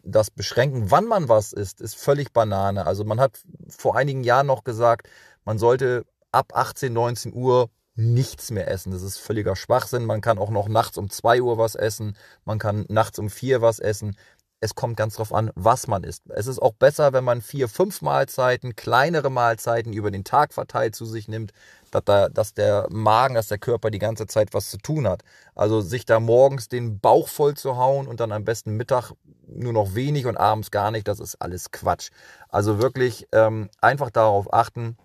das 0.03 0.31
beschränken. 0.31 0.91
Wann 0.91 1.07
man 1.07 1.29
was 1.29 1.53
isst, 1.53 1.81
ist 1.81 1.97
völlig 1.97 2.33
Banane. 2.33 2.87
Also 2.87 3.05
man 3.05 3.21
hat 3.21 3.41
vor 3.69 3.97
einigen 3.97 4.23
Jahren 4.23 4.47
noch 4.47 4.65
gesagt, 4.65 5.09
man 5.45 5.59
sollte 5.59 6.05
ab 6.31 6.53
18, 6.55 6.93
19 6.93 7.33
Uhr 7.35 7.71
nichts 7.97 8.51
mehr 8.51 8.69
essen. 8.69 8.93
Das 8.93 9.03
ist 9.03 9.19
völliger 9.19 9.57
Schwachsinn. 9.57 10.05
Man 10.05 10.21
kann 10.21 10.39
auch 10.39 10.51
noch 10.51 10.69
nachts 10.69 10.99
um 10.99 11.11
2 11.11 11.43
Uhr 11.43 11.59
was 11.59 11.75
essen. 11.75 12.17
Man 12.45 12.59
kann 12.59 12.87
nachts 12.89 13.19
um 13.19 13.31
4 13.31 13.63
was 13.63 13.79
essen. 13.79 14.17
Es 14.61 14.75
kommt 14.75 14.97
ganz 14.97 15.17
drauf 15.17 15.35
an, 15.35 15.51
was 15.57 15.89
man 15.89 16.05
isst. 16.05 16.23
Es 16.31 16.47
ist 16.47 16.59
auch 16.59 16.73
besser, 16.73 17.13
wenn 17.13 17.23
man 17.23 17.43
vier, 17.43 17.69
fünf 17.69 18.01
Mahlzeiten, 18.01 18.75
kleinere 18.75 19.29
Mahlzeiten 19.29 19.93
über 19.93 20.11
den 20.11 20.25
Tag 20.25 20.55
verteilt 20.55 20.97
zu 20.97 21.05
sich 21.05 21.29
nimmt, 21.29 21.53
dass, 21.91 22.05
da, 22.07 22.29
dass 22.31 22.55
der 22.55 22.87
Magen, 22.91 23.35
dass 23.35 23.49
der 23.49 23.59
Körper 23.59 23.91
die 23.91 23.99
ganze 23.99 24.27
Zeit 24.27 24.55
was 24.55 24.71
zu 24.71 24.79
tun 24.79 25.07
hat. 25.07 25.23
Also 25.55 25.83
sich 25.83 26.07
da 26.07 26.19
morgens 26.19 26.69
den 26.69 26.99
Bauch 26.99 27.29
voll 27.29 27.55
zu 27.59 27.77
hauen 27.77 28.07
und 28.07 28.21
dann 28.21 28.33
am 28.33 28.47
besten 28.47 28.75
Mittag 28.79 29.13
nur 29.47 29.75
noch 29.75 29.95
wenig 29.95 30.25
und 30.25 30.39
abends 30.39 30.71
gar 30.71 30.91
nicht, 30.91 31.07
das 31.09 31.21
ist 31.21 31.37
alles 31.43 31.71
Quatsch. 31.71 32.09
Also 32.49 32.79
wirklich 32.79 33.29
ähm, 33.33 33.69
einfach 33.83 34.09
darauf 34.09 34.51
achten, 34.51 34.97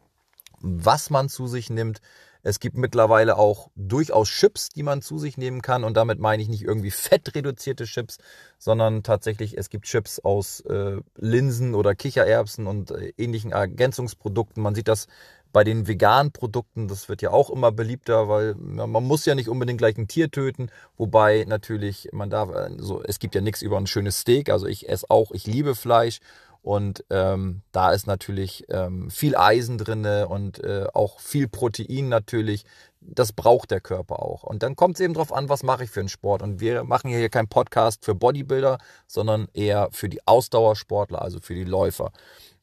was 0.62 1.10
man 1.10 1.28
zu 1.28 1.48
sich 1.48 1.70
nimmt. 1.70 2.00
Es 2.42 2.60
gibt 2.60 2.78
mittlerweile 2.78 3.38
auch 3.38 3.70
durchaus 3.76 4.30
Chips, 4.30 4.70
die 4.70 4.84
man 4.84 5.02
zu 5.02 5.18
sich 5.18 5.38
nehmen 5.38 5.62
kann. 5.62 5.84
Und 5.84 5.98
damit 5.98 6.20
meine 6.20 6.42
ich 6.42 6.50
nicht 6.50 6.64
irgendwie 6.64 6.92
fettreduzierte 6.92 7.86
Chips, 7.86 8.18
sondern 8.58 9.04
tatsächlich, 9.04 9.58
es 9.58 9.70
gibt 9.70 9.86
Chips 9.86 10.20
aus 10.20 10.62
äh, 10.62 11.02
Linsen 11.18 11.76
oder 11.76 11.96
Kichererbsen 11.96 12.68
und 12.68 12.92
äh, 12.92 13.14
ähnlichen 13.18 13.52
Ergänzungsprodukten. 13.52 14.64
Man 14.64 14.76
sieht 14.76 14.88
das 14.88 15.08
bei 15.52 15.64
den 15.64 15.88
veganen 15.88 16.32
Produkten, 16.32 16.88
das 16.88 17.10
wird 17.10 17.22
ja 17.22 17.32
auch 17.32 17.50
immer 17.50 17.72
beliebter, 17.72 18.30
weil 18.30 18.54
man 18.56 19.04
muss 19.04 19.26
ja 19.26 19.34
nicht 19.34 19.50
unbedingt 19.50 19.80
gleich 19.80 19.98
ein 19.98 20.08
Tier 20.08 20.30
töten, 20.30 20.70
wobei 20.96 21.46
natürlich 21.48 22.10
man 22.12 22.30
darf, 22.30 22.52
also 22.52 23.02
es 23.04 23.20
gibt 23.20 23.34
ja 23.34 23.42
nichts 23.42 23.62
über 23.62 23.78
ein 23.78 23.88
schönes 23.88 24.20
Steak, 24.20 24.50
also 24.50 24.68
ich 24.68 24.88
esse 24.90 25.10
auch, 25.10 25.32
ich 25.32 25.48
liebe 25.48 25.74
Fleisch 25.74 26.20
und 26.62 27.06
ähm, 27.10 27.62
da 27.72 27.92
ist 27.92 28.06
natürlich 28.06 28.66
ähm, 28.70 29.10
viel 29.10 29.36
Eisen 29.36 29.78
drin 29.78 30.06
und 30.06 30.64
äh, 30.64 30.88
auch 30.94 31.20
viel 31.20 31.48
Protein 31.48 32.10
natürlich. 32.10 32.66
Das 33.02 33.32
braucht 33.32 33.72
der 33.72 33.80
Körper 33.80 34.20
auch. 34.22 34.44
Und 34.44 34.62
dann 34.62 34.76
kommt 34.76 34.96
es 34.96 35.00
eben 35.00 35.14
darauf 35.14 35.32
an, 35.34 35.48
was 35.48 35.64
mache 35.64 35.86
ich 35.86 35.90
für 35.90 36.02
einen 36.02 36.10
Sport. 36.10 36.42
Und 36.42 36.60
wir 36.60 36.84
machen 36.84 37.10
hier 37.10 37.30
keinen 37.30 37.48
Podcast 37.48 38.04
für 38.04 38.14
Bodybuilder, 38.14 38.78
sondern 39.08 39.48
eher 39.54 39.88
für 39.92 40.10
die 40.10 40.26
Ausdauersportler, 40.28 41.22
also 41.22 41.40
für 41.40 41.56
die 41.56 41.64
Läufer. 41.64 42.12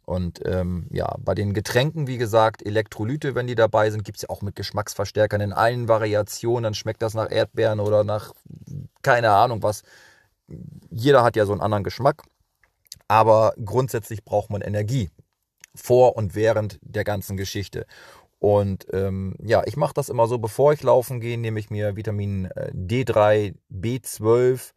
Und 0.04 0.40
ähm, 0.44 0.86
ja, 0.92 1.16
bei 1.18 1.34
den 1.34 1.52
Getränken, 1.52 2.06
wie 2.06 2.18
gesagt, 2.18 2.64
Elektrolyte, 2.64 3.34
wenn 3.34 3.48
die 3.48 3.56
dabei 3.56 3.90
sind, 3.90 4.04
gibt 4.04 4.18
es 4.18 4.22
ja 4.22 4.30
auch 4.30 4.42
mit 4.42 4.54
Geschmacksverstärkern 4.54 5.40
in 5.40 5.52
allen 5.52 5.88
Variationen. 5.88 6.62
Dann 6.62 6.74
schmeckt 6.74 7.02
das 7.02 7.14
nach 7.14 7.30
Erdbeeren 7.30 7.80
oder 7.80 8.04
nach 8.04 8.32
keine 9.02 9.30
Ahnung 9.30 9.62
was. 9.62 9.82
Jeder 10.90 11.24
hat 11.24 11.34
ja 11.34 11.46
so 11.46 11.52
einen 11.52 11.60
anderen 11.60 11.82
Geschmack. 11.82 12.22
Aber 13.08 13.54
grundsätzlich 13.64 14.24
braucht 14.24 14.50
man 14.50 14.62
Energie 14.62 15.10
vor 15.74 16.16
und 16.16 16.34
während 16.34 16.78
der 16.82 17.04
ganzen 17.04 17.36
Geschichte. 17.36 17.86
Und 18.38 18.86
ähm, 18.92 19.34
ja, 19.42 19.62
ich 19.66 19.76
mache 19.76 19.94
das 19.94 20.08
immer 20.08 20.26
so, 20.26 20.38
bevor 20.38 20.72
ich 20.72 20.82
laufen 20.82 21.20
gehe, 21.20 21.38
nehme 21.38 21.58
ich 21.58 21.70
mir 21.70 21.96
Vitamin 21.96 22.46
äh, 22.46 22.70
D3, 22.74 23.54
B12, 23.72 24.72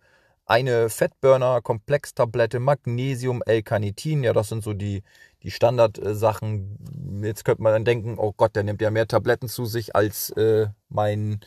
eine 0.45 0.89
Fettburner-Komplextablette, 0.89 2.59
Magnesium, 2.59 3.43
L-Carnitin. 3.45 4.23
Ja, 4.23 4.33
das 4.33 4.49
sind 4.49 4.63
so 4.63 4.73
die, 4.73 5.03
die 5.43 5.51
Standardsachen. 5.51 7.21
Jetzt 7.23 7.45
könnte 7.45 7.61
man 7.61 7.73
dann 7.73 7.85
denken, 7.85 8.15
oh 8.17 8.33
Gott, 8.35 8.55
der 8.55 8.63
nimmt 8.63 8.81
ja 8.81 8.89
mehr 8.91 9.07
Tabletten 9.07 9.47
zu 9.47 9.65
sich 9.65 9.95
als 9.95 10.31
äh, 10.31 10.67
mein 10.89 11.41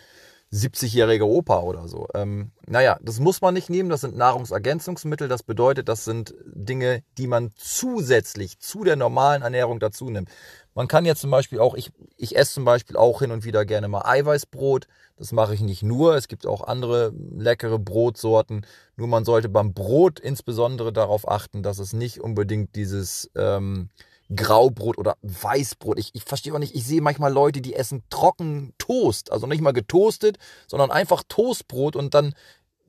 70-jähriger 0.52 1.24
Opa 1.24 1.60
oder 1.60 1.88
so. 1.88 2.08
Ähm, 2.14 2.50
naja, 2.66 2.98
das 3.00 3.20
muss 3.20 3.40
man 3.40 3.54
nicht 3.54 3.70
nehmen. 3.70 3.88
Das 3.88 4.02
sind 4.02 4.16
Nahrungsergänzungsmittel. 4.16 5.26
Das 5.26 5.42
bedeutet, 5.42 5.88
das 5.88 6.04
sind 6.04 6.34
Dinge, 6.44 7.02
die 7.16 7.26
man 7.26 7.52
zusätzlich 7.56 8.58
zu 8.58 8.84
der 8.84 8.96
normalen 8.96 9.42
Ernährung 9.42 9.80
dazu 9.80 10.10
nimmt. 10.10 10.28
Man 10.74 10.88
kann 10.88 11.06
jetzt 11.06 11.22
zum 11.22 11.30
Beispiel 11.30 11.58
auch, 11.58 11.74
ich, 11.74 11.90
ich 12.16 12.36
esse 12.36 12.54
zum 12.54 12.64
Beispiel 12.64 12.96
auch 12.96 13.20
hin 13.20 13.30
und 13.30 13.44
wieder 13.44 13.64
gerne 13.64 13.88
mal 13.88 14.04
Eiweißbrot. 14.04 14.88
Das 15.16 15.32
mache 15.32 15.54
ich 15.54 15.60
nicht 15.60 15.82
nur. 15.82 16.16
Es 16.16 16.28
gibt 16.28 16.46
auch 16.46 16.62
andere 16.62 17.12
leckere 17.34 17.78
Brotsorten. 17.78 18.66
Nur 18.96 19.08
man 19.08 19.24
sollte 19.24 19.48
beim 19.48 19.72
Brot 19.72 20.20
insbesondere 20.20 20.92
darauf 20.92 21.28
achten, 21.28 21.62
dass 21.62 21.78
es 21.78 21.94
nicht 21.94 22.20
unbedingt 22.20 22.76
dieses 22.76 23.30
ähm, 23.36 23.88
Graubrot 24.34 24.98
oder 24.98 25.16
Weißbrot. 25.22 25.98
Ich, 25.98 26.10
ich 26.14 26.24
verstehe 26.24 26.54
auch 26.54 26.58
nicht, 26.58 26.74
ich 26.74 26.86
sehe 26.86 27.02
manchmal 27.02 27.32
Leute, 27.32 27.60
die 27.60 27.74
essen 27.74 28.02
trocken 28.10 28.72
Toast, 28.78 29.30
also 29.32 29.46
nicht 29.46 29.60
mal 29.60 29.72
getoastet, 29.72 30.38
sondern 30.66 30.90
einfach 30.90 31.22
Toastbrot 31.28 31.96
und 31.96 32.14
dann 32.14 32.34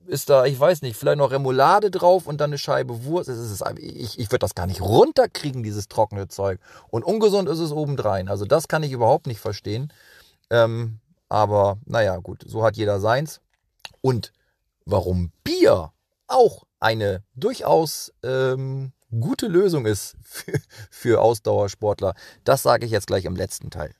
ist 0.06 0.30
da, 0.30 0.44
ich 0.44 0.58
weiß 0.58 0.82
nicht, 0.82 0.96
vielleicht 0.96 1.18
noch 1.18 1.30
Remoulade 1.30 1.90
drauf 1.90 2.26
und 2.26 2.40
dann 2.40 2.50
eine 2.50 2.58
Scheibe 2.58 3.04
Wurst. 3.04 3.28
Es 3.28 3.38
ist, 3.38 3.64
ich 3.78 4.18
ich 4.18 4.26
würde 4.28 4.40
das 4.40 4.54
gar 4.54 4.66
nicht 4.66 4.80
runterkriegen, 4.80 5.62
dieses 5.62 5.88
trockene 5.88 6.28
Zeug. 6.28 6.60
Und 6.88 7.04
ungesund 7.04 7.48
ist 7.48 7.58
es 7.58 7.72
obendrein. 7.72 8.28
Also 8.28 8.44
das 8.44 8.68
kann 8.68 8.82
ich 8.82 8.92
überhaupt 8.92 9.26
nicht 9.26 9.40
verstehen. 9.40 9.92
Ähm, 10.50 10.98
aber 11.28 11.78
naja, 11.86 12.18
gut, 12.18 12.44
so 12.46 12.64
hat 12.64 12.76
jeder 12.76 13.00
seins. 13.00 13.40
Und 14.02 14.32
warum 14.84 15.32
Bier 15.42 15.92
auch 16.26 16.64
eine 16.80 17.22
durchaus 17.34 18.12
ähm, 18.22 18.92
gute 19.20 19.46
Lösung 19.46 19.86
ist 19.86 20.16
für, 20.22 20.60
für 20.90 21.20
Ausdauersportler. 21.20 22.14
Das 22.44 22.62
sage 22.62 22.86
ich 22.86 22.92
jetzt 22.92 23.06
gleich 23.06 23.24
im 23.24 23.36
letzten 23.36 23.70
Teil. 23.70 23.94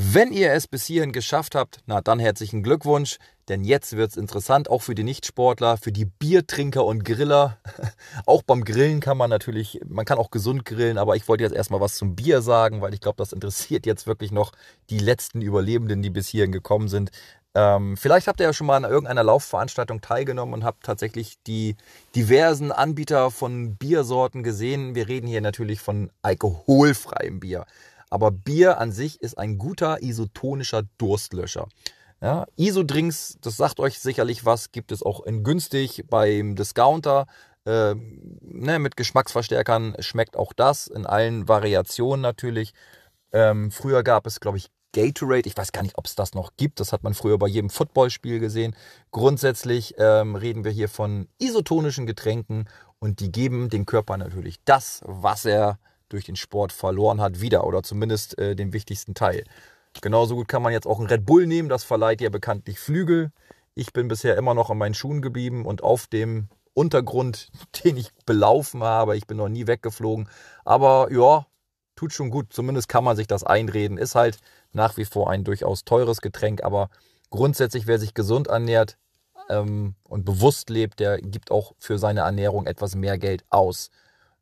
Wenn 0.00 0.32
ihr 0.32 0.52
es 0.52 0.68
bis 0.68 0.86
hierhin 0.86 1.10
geschafft 1.10 1.56
habt, 1.56 1.80
na 1.86 2.00
dann 2.00 2.20
herzlichen 2.20 2.62
Glückwunsch, 2.62 3.18
denn 3.48 3.64
jetzt 3.64 3.96
wird 3.96 4.12
es 4.12 4.16
interessant, 4.16 4.70
auch 4.70 4.80
für 4.80 4.94
die 4.94 5.02
Nichtsportler, 5.02 5.76
für 5.76 5.90
die 5.90 6.04
Biertrinker 6.04 6.84
und 6.84 7.04
Griller. 7.04 7.58
auch 8.26 8.42
beim 8.42 8.64
Grillen 8.64 9.00
kann 9.00 9.16
man 9.16 9.28
natürlich, 9.28 9.80
man 9.86 10.04
kann 10.04 10.18
auch 10.18 10.30
gesund 10.30 10.64
grillen, 10.64 10.98
aber 10.98 11.16
ich 11.16 11.26
wollte 11.26 11.42
jetzt 11.42 11.54
erstmal 11.56 11.80
was 11.80 11.96
zum 11.96 12.14
Bier 12.14 12.42
sagen, 12.42 12.80
weil 12.80 12.94
ich 12.94 13.00
glaube, 13.00 13.16
das 13.16 13.32
interessiert 13.32 13.86
jetzt 13.86 14.06
wirklich 14.06 14.30
noch 14.30 14.52
die 14.88 14.98
letzten 14.98 15.42
Überlebenden, 15.42 16.00
die 16.00 16.10
bis 16.10 16.28
hierhin 16.28 16.52
gekommen 16.52 16.88
sind. 16.88 17.10
Ähm, 17.58 17.96
vielleicht 17.96 18.28
habt 18.28 18.38
ihr 18.38 18.46
ja 18.46 18.52
schon 18.52 18.68
mal 18.68 18.76
an 18.76 18.88
irgendeiner 18.88 19.24
Laufveranstaltung 19.24 20.00
teilgenommen 20.00 20.54
und 20.54 20.62
habt 20.62 20.84
tatsächlich 20.84 21.42
die 21.44 21.74
diversen 22.14 22.70
Anbieter 22.70 23.32
von 23.32 23.74
Biersorten 23.74 24.44
gesehen. 24.44 24.94
Wir 24.94 25.08
reden 25.08 25.26
hier 25.26 25.40
natürlich 25.40 25.80
von 25.80 26.12
alkoholfreiem 26.22 27.40
Bier. 27.40 27.66
Aber 28.10 28.30
Bier 28.30 28.78
an 28.78 28.92
sich 28.92 29.20
ist 29.20 29.38
ein 29.38 29.58
guter 29.58 30.00
isotonischer 30.04 30.84
Durstlöscher. 30.98 31.66
Ja, 32.20 32.46
Isodrinks, 32.54 33.38
das 33.40 33.56
sagt 33.56 33.80
euch 33.80 33.98
sicherlich 33.98 34.44
was, 34.44 34.70
gibt 34.70 34.92
es 34.92 35.02
auch 35.02 35.26
in 35.26 35.42
günstig 35.42 36.04
beim 36.08 36.54
Discounter. 36.54 37.26
Äh, 37.64 37.96
ne, 38.40 38.78
mit 38.78 38.96
Geschmacksverstärkern 38.96 39.96
schmeckt 39.98 40.36
auch 40.36 40.52
das 40.52 40.86
in 40.86 41.06
allen 41.06 41.48
Variationen 41.48 42.20
natürlich. 42.20 42.72
Ähm, 43.32 43.72
früher 43.72 44.04
gab 44.04 44.28
es, 44.28 44.38
glaube 44.38 44.58
ich, 44.58 44.70
Gatorade. 44.98 45.48
Ich 45.48 45.56
weiß 45.56 45.72
gar 45.72 45.82
nicht, 45.82 45.96
ob 45.96 46.06
es 46.06 46.16
das 46.16 46.34
noch 46.34 46.52
gibt. 46.56 46.80
Das 46.80 46.92
hat 46.92 47.04
man 47.04 47.14
früher 47.14 47.38
bei 47.38 47.46
jedem 47.46 47.70
Footballspiel 47.70 48.40
gesehen. 48.40 48.74
Grundsätzlich 49.12 49.94
ähm, 49.98 50.34
reden 50.34 50.64
wir 50.64 50.72
hier 50.72 50.88
von 50.88 51.28
isotonischen 51.38 52.06
Getränken 52.06 52.68
und 52.98 53.20
die 53.20 53.30
geben 53.30 53.68
dem 53.68 53.86
Körper 53.86 54.16
natürlich 54.16 54.56
das, 54.64 55.00
was 55.04 55.44
er 55.44 55.78
durch 56.08 56.24
den 56.24 56.36
Sport 56.36 56.72
verloren 56.72 57.20
hat, 57.20 57.40
wieder 57.40 57.64
oder 57.66 57.82
zumindest 57.82 58.38
äh, 58.38 58.56
den 58.56 58.72
wichtigsten 58.72 59.14
Teil. 59.14 59.44
Genauso 60.00 60.34
gut 60.34 60.48
kann 60.48 60.62
man 60.62 60.72
jetzt 60.72 60.86
auch 60.86 60.98
einen 60.98 61.08
Red 61.08 61.24
Bull 61.24 61.46
nehmen, 61.46 61.68
das 61.68 61.84
verleiht 61.84 62.20
ja 62.20 62.30
bekanntlich 62.30 62.78
Flügel. 62.78 63.30
Ich 63.74 63.92
bin 63.92 64.08
bisher 64.08 64.36
immer 64.36 64.54
noch 64.54 64.70
in 64.70 64.78
meinen 64.78 64.94
Schuhen 64.94 65.22
geblieben 65.22 65.64
und 65.64 65.82
auf 65.82 66.08
dem 66.08 66.48
Untergrund, 66.74 67.50
den 67.84 67.96
ich 67.96 68.10
belaufen 68.26 68.82
habe. 68.82 69.16
Ich 69.16 69.26
bin 69.26 69.36
noch 69.36 69.48
nie 69.48 69.66
weggeflogen. 69.66 70.28
Aber 70.64 71.12
ja, 71.12 71.46
tut 71.98 72.12
schon 72.12 72.30
gut. 72.30 72.52
Zumindest 72.52 72.88
kann 72.88 73.02
man 73.02 73.16
sich 73.16 73.26
das 73.26 73.42
einreden. 73.42 73.98
Ist 73.98 74.14
halt 74.14 74.38
nach 74.72 74.96
wie 74.96 75.04
vor 75.04 75.30
ein 75.30 75.42
durchaus 75.42 75.84
teures 75.84 76.20
Getränk, 76.20 76.62
aber 76.62 76.90
grundsätzlich, 77.30 77.88
wer 77.88 77.98
sich 77.98 78.14
gesund 78.14 78.46
ernährt 78.46 78.96
ähm, 79.50 79.96
und 80.04 80.24
bewusst 80.24 80.70
lebt, 80.70 81.00
der 81.00 81.18
gibt 81.18 81.50
auch 81.50 81.72
für 81.80 81.98
seine 81.98 82.20
Ernährung 82.20 82.66
etwas 82.66 82.94
mehr 82.94 83.18
Geld 83.18 83.44
aus. 83.50 83.90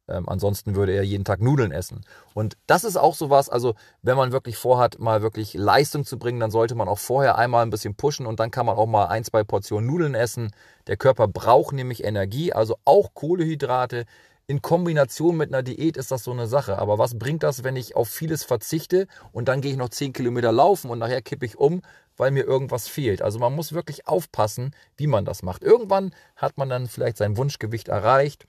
Ähm, 0.07 0.29
ansonsten 0.29 0.77
würde 0.77 0.93
er 0.93 1.03
jeden 1.03 1.25
Tag 1.25 1.41
Nudeln 1.41 1.73
essen. 1.73 2.03
Und 2.35 2.59
das 2.67 2.85
ist 2.85 2.99
auch 2.99 3.15
sowas, 3.15 3.49
also 3.49 3.75
wenn 4.03 4.19
man 4.19 4.33
wirklich 4.33 4.59
vorhat, 4.59 4.99
mal 4.99 5.23
wirklich 5.23 5.55
Leistung 5.55 6.05
zu 6.05 6.19
bringen, 6.19 6.39
dann 6.39 6.51
sollte 6.51 6.75
man 6.75 6.89
auch 6.89 6.99
vorher 6.99 7.39
einmal 7.39 7.65
ein 7.65 7.71
bisschen 7.71 7.97
pushen 7.97 8.27
und 8.27 8.39
dann 8.39 8.51
kann 8.51 8.67
man 8.67 8.77
auch 8.77 8.87
mal 8.87 9.07
ein, 9.07 9.25
zwei 9.25 9.45
Portionen 9.45 9.89
Nudeln 9.89 10.15
essen. 10.15 10.51
Der 10.89 10.99
Körper 10.99 11.27
braucht 11.27 11.75
nämlich 11.75 12.05
Energie, 12.05 12.53
also 12.53 12.77
auch 12.85 13.15
Kohlehydrate. 13.15 14.05
In 14.49 14.63
Kombination 14.63 15.37
mit 15.37 15.53
einer 15.53 15.65
Diät 15.65 15.97
ist 15.97 16.13
das 16.13 16.23
so 16.23 16.31
eine 16.31 16.47
Sache. 16.47 16.79
Aber 16.79 16.99
was 16.99 17.19
bringt 17.19 17.43
das, 17.43 17.65
wenn 17.65 17.75
ich 17.75 17.97
auf 17.97 18.09
vieles 18.09 18.45
verzichte 18.45 19.09
und 19.33 19.49
dann 19.49 19.61
gehe 19.61 19.73
ich 19.73 19.77
noch 19.77 19.89
10 19.89 20.13
Kilometer 20.13 20.53
laufen 20.53 20.89
und 20.91 21.01
nachher 21.01 21.21
kippe 21.21 21.47
ich 21.47 21.59
um, 21.59 21.83
weil 22.17 22.31
mir 22.31 22.45
irgendwas 22.45 22.87
fehlt? 22.87 23.23
Also 23.23 23.41
man 23.41 23.55
muss 23.55 23.73
wirklich 23.73 24.07
aufpassen, 24.07 24.75
wie 24.97 25.09
man 25.09 25.25
das 25.25 25.43
macht. 25.43 25.65
Irgendwann 25.65 26.15
hat 26.37 26.59
man 26.59 26.69
dann 26.69 26.87
vielleicht 26.87 27.17
sein 27.17 27.37
Wunschgewicht 27.37 27.89
erreicht 27.89 28.47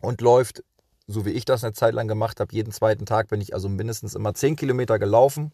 und 0.00 0.20
läuft 0.20 0.64
so 1.06 1.24
wie 1.24 1.30
ich 1.30 1.44
das 1.44 1.62
eine 1.62 1.72
Zeit 1.72 1.94
lang 1.94 2.08
gemacht 2.08 2.40
habe, 2.40 2.54
jeden 2.54 2.72
zweiten 2.72 3.06
Tag 3.06 3.28
bin 3.28 3.40
ich 3.40 3.54
also 3.54 3.68
mindestens 3.68 4.14
immer 4.14 4.34
10 4.34 4.56
Kilometer 4.56 4.98
gelaufen. 4.98 5.52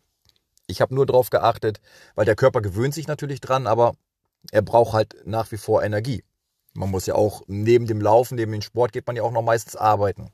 Ich 0.66 0.80
habe 0.80 0.94
nur 0.94 1.06
darauf 1.06 1.30
geachtet, 1.30 1.80
weil 2.14 2.24
der 2.24 2.36
Körper 2.36 2.62
gewöhnt 2.62 2.94
sich 2.94 3.06
natürlich 3.06 3.40
dran, 3.40 3.66
aber 3.66 3.94
er 4.50 4.62
braucht 4.62 4.94
halt 4.94 5.16
nach 5.26 5.52
wie 5.52 5.58
vor 5.58 5.82
Energie. 5.82 6.24
Man 6.74 6.90
muss 6.90 7.06
ja 7.06 7.14
auch 7.14 7.42
neben 7.46 7.86
dem 7.86 8.00
Laufen, 8.00 8.36
neben 8.36 8.52
dem 8.52 8.62
Sport 8.62 8.92
geht 8.92 9.06
man 9.06 9.16
ja 9.16 9.22
auch 9.22 9.32
noch 9.32 9.42
meistens 9.42 9.76
arbeiten. 9.76 10.30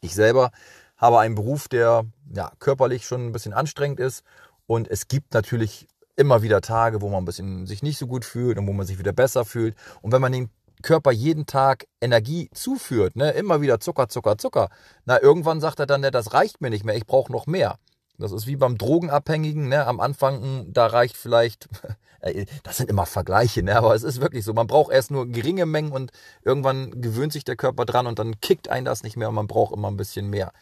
Ich 0.00 0.14
selber 0.14 0.50
habe 0.96 1.18
einen 1.18 1.34
Beruf, 1.34 1.68
der 1.68 2.04
ja, 2.32 2.52
körperlich 2.58 3.06
schon 3.06 3.26
ein 3.26 3.32
bisschen 3.32 3.52
anstrengend 3.52 4.00
ist 4.00 4.22
und 4.66 4.88
es 4.88 5.08
gibt 5.08 5.34
natürlich 5.34 5.86
immer 6.16 6.42
wieder 6.42 6.60
Tage, 6.60 7.00
wo 7.00 7.08
man 7.08 7.22
ein 7.22 7.26
bisschen 7.26 7.66
sich 7.66 7.82
nicht 7.82 7.98
so 7.98 8.06
gut 8.06 8.24
fühlt 8.24 8.58
und 8.58 8.66
wo 8.66 8.72
man 8.72 8.86
sich 8.86 8.98
wieder 8.98 9.12
besser 9.12 9.44
fühlt. 9.44 9.74
Und 10.02 10.12
wenn 10.12 10.20
man 10.20 10.32
den 10.32 10.50
Körper 10.82 11.12
jeden 11.12 11.46
Tag 11.46 11.86
Energie 12.00 12.50
zuführt, 12.52 13.16
ne, 13.16 13.30
immer 13.32 13.60
wieder 13.60 13.80
Zucker, 13.80 14.08
Zucker, 14.08 14.36
Zucker, 14.36 14.68
na, 15.04 15.20
irgendwann 15.20 15.60
sagt 15.60 15.80
er 15.80 15.86
dann, 15.86 16.02
das 16.02 16.32
reicht 16.32 16.60
mir 16.60 16.70
nicht 16.70 16.84
mehr, 16.84 16.96
ich 16.96 17.06
brauche 17.06 17.32
noch 17.32 17.46
mehr. 17.46 17.78
Das 18.22 18.32
ist 18.32 18.46
wie 18.46 18.56
beim 18.56 18.78
Drogenabhängigen, 18.78 19.68
ne? 19.68 19.86
Am 19.86 20.00
Anfang, 20.00 20.42
hm, 20.42 20.72
da 20.72 20.86
reicht 20.86 21.16
vielleicht, 21.16 21.68
äh, 22.20 22.46
das 22.62 22.76
sind 22.76 22.88
immer 22.88 23.04
Vergleiche, 23.06 23.62
ne? 23.62 23.76
Aber 23.76 23.94
es 23.94 24.02
ist 24.02 24.20
wirklich 24.20 24.44
so. 24.44 24.52
Man 24.54 24.66
braucht 24.66 24.92
erst 24.92 25.10
nur 25.10 25.26
geringe 25.26 25.66
Mengen 25.66 25.92
und 25.92 26.12
irgendwann 26.44 27.00
gewöhnt 27.00 27.32
sich 27.32 27.44
der 27.44 27.56
Körper 27.56 27.84
dran 27.84 28.06
und 28.06 28.18
dann 28.18 28.40
kickt 28.40 28.68
einen 28.68 28.84
das 28.84 29.02
nicht 29.02 29.16
mehr 29.16 29.28
und 29.28 29.34
man 29.34 29.48
braucht 29.48 29.74
immer 29.74 29.90
ein 29.90 29.96
bisschen 29.96 30.30
mehr. 30.30 30.52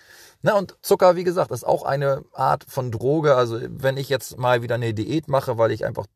Na, 0.42 0.56
und 0.56 0.76
Zucker, 0.80 1.16
wie 1.16 1.24
gesagt, 1.24 1.50
ist 1.50 1.66
auch 1.66 1.82
eine 1.82 2.24
Art 2.32 2.64
von 2.66 2.90
Droge. 2.90 3.36
Also, 3.36 3.60
wenn 3.68 3.98
ich 3.98 4.08
jetzt 4.08 4.38
mal 4.38 4.62
wieder 4.62 4.76
eine 4.76 4.94
Diät 4.94 5.28
mache, 5.28 5.58
weil 5.58 5.70
ich 5.70 5.84
einfach, 5.84 6.06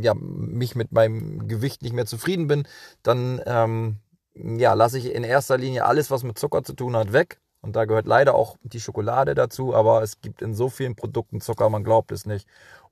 ja, 0.00 0.14
mich 0.14 0.76
mit 0.76 0.92
meinem 0.92 1.48
Gewicht 1.48 1.82
nicht 1.82 1.92
mehr 1.92 2.06
zufrieden 2.06 2.46
bin, 2.46 2.68
dann, 3.02 3.40
ähm, 3.44 3.98
ja, 4.34 4.74
lasse 4.74 4.98
ich 4.98 5.12
in 5.12 5.24
erster 5.24 5.58
Linie 5.58 5.84
alles, 5.86 6.10
was 6.10 6.22
mit 6.22 6.38
Zucker 6.38 6.62
zu 6.62 6.74
tun 6.74 6.96
hat, 6.96 7.12
weg 7.12 7.40
und 7.60 7.76
da 7.76 7.84
gehört 7.84 8.06
leider 8.06 8.34
auch 8.34 8.56
die 8.62 8.80
Schokolade 8.80 9.34
dazu, 9.34 9.74
aber 9.74 10.02
es 10.02 10.20
gibt 10.20 10.42
in 10.42 10.54
so 10.54 10.68
vielen 10.68 10.96
Produkten 10.96 11.40
Zucker, 11.40 11.68
man 11.68 11.84
glaubt 11.84 12.12
es 12.12 12.26
nicht. 12.26 12.46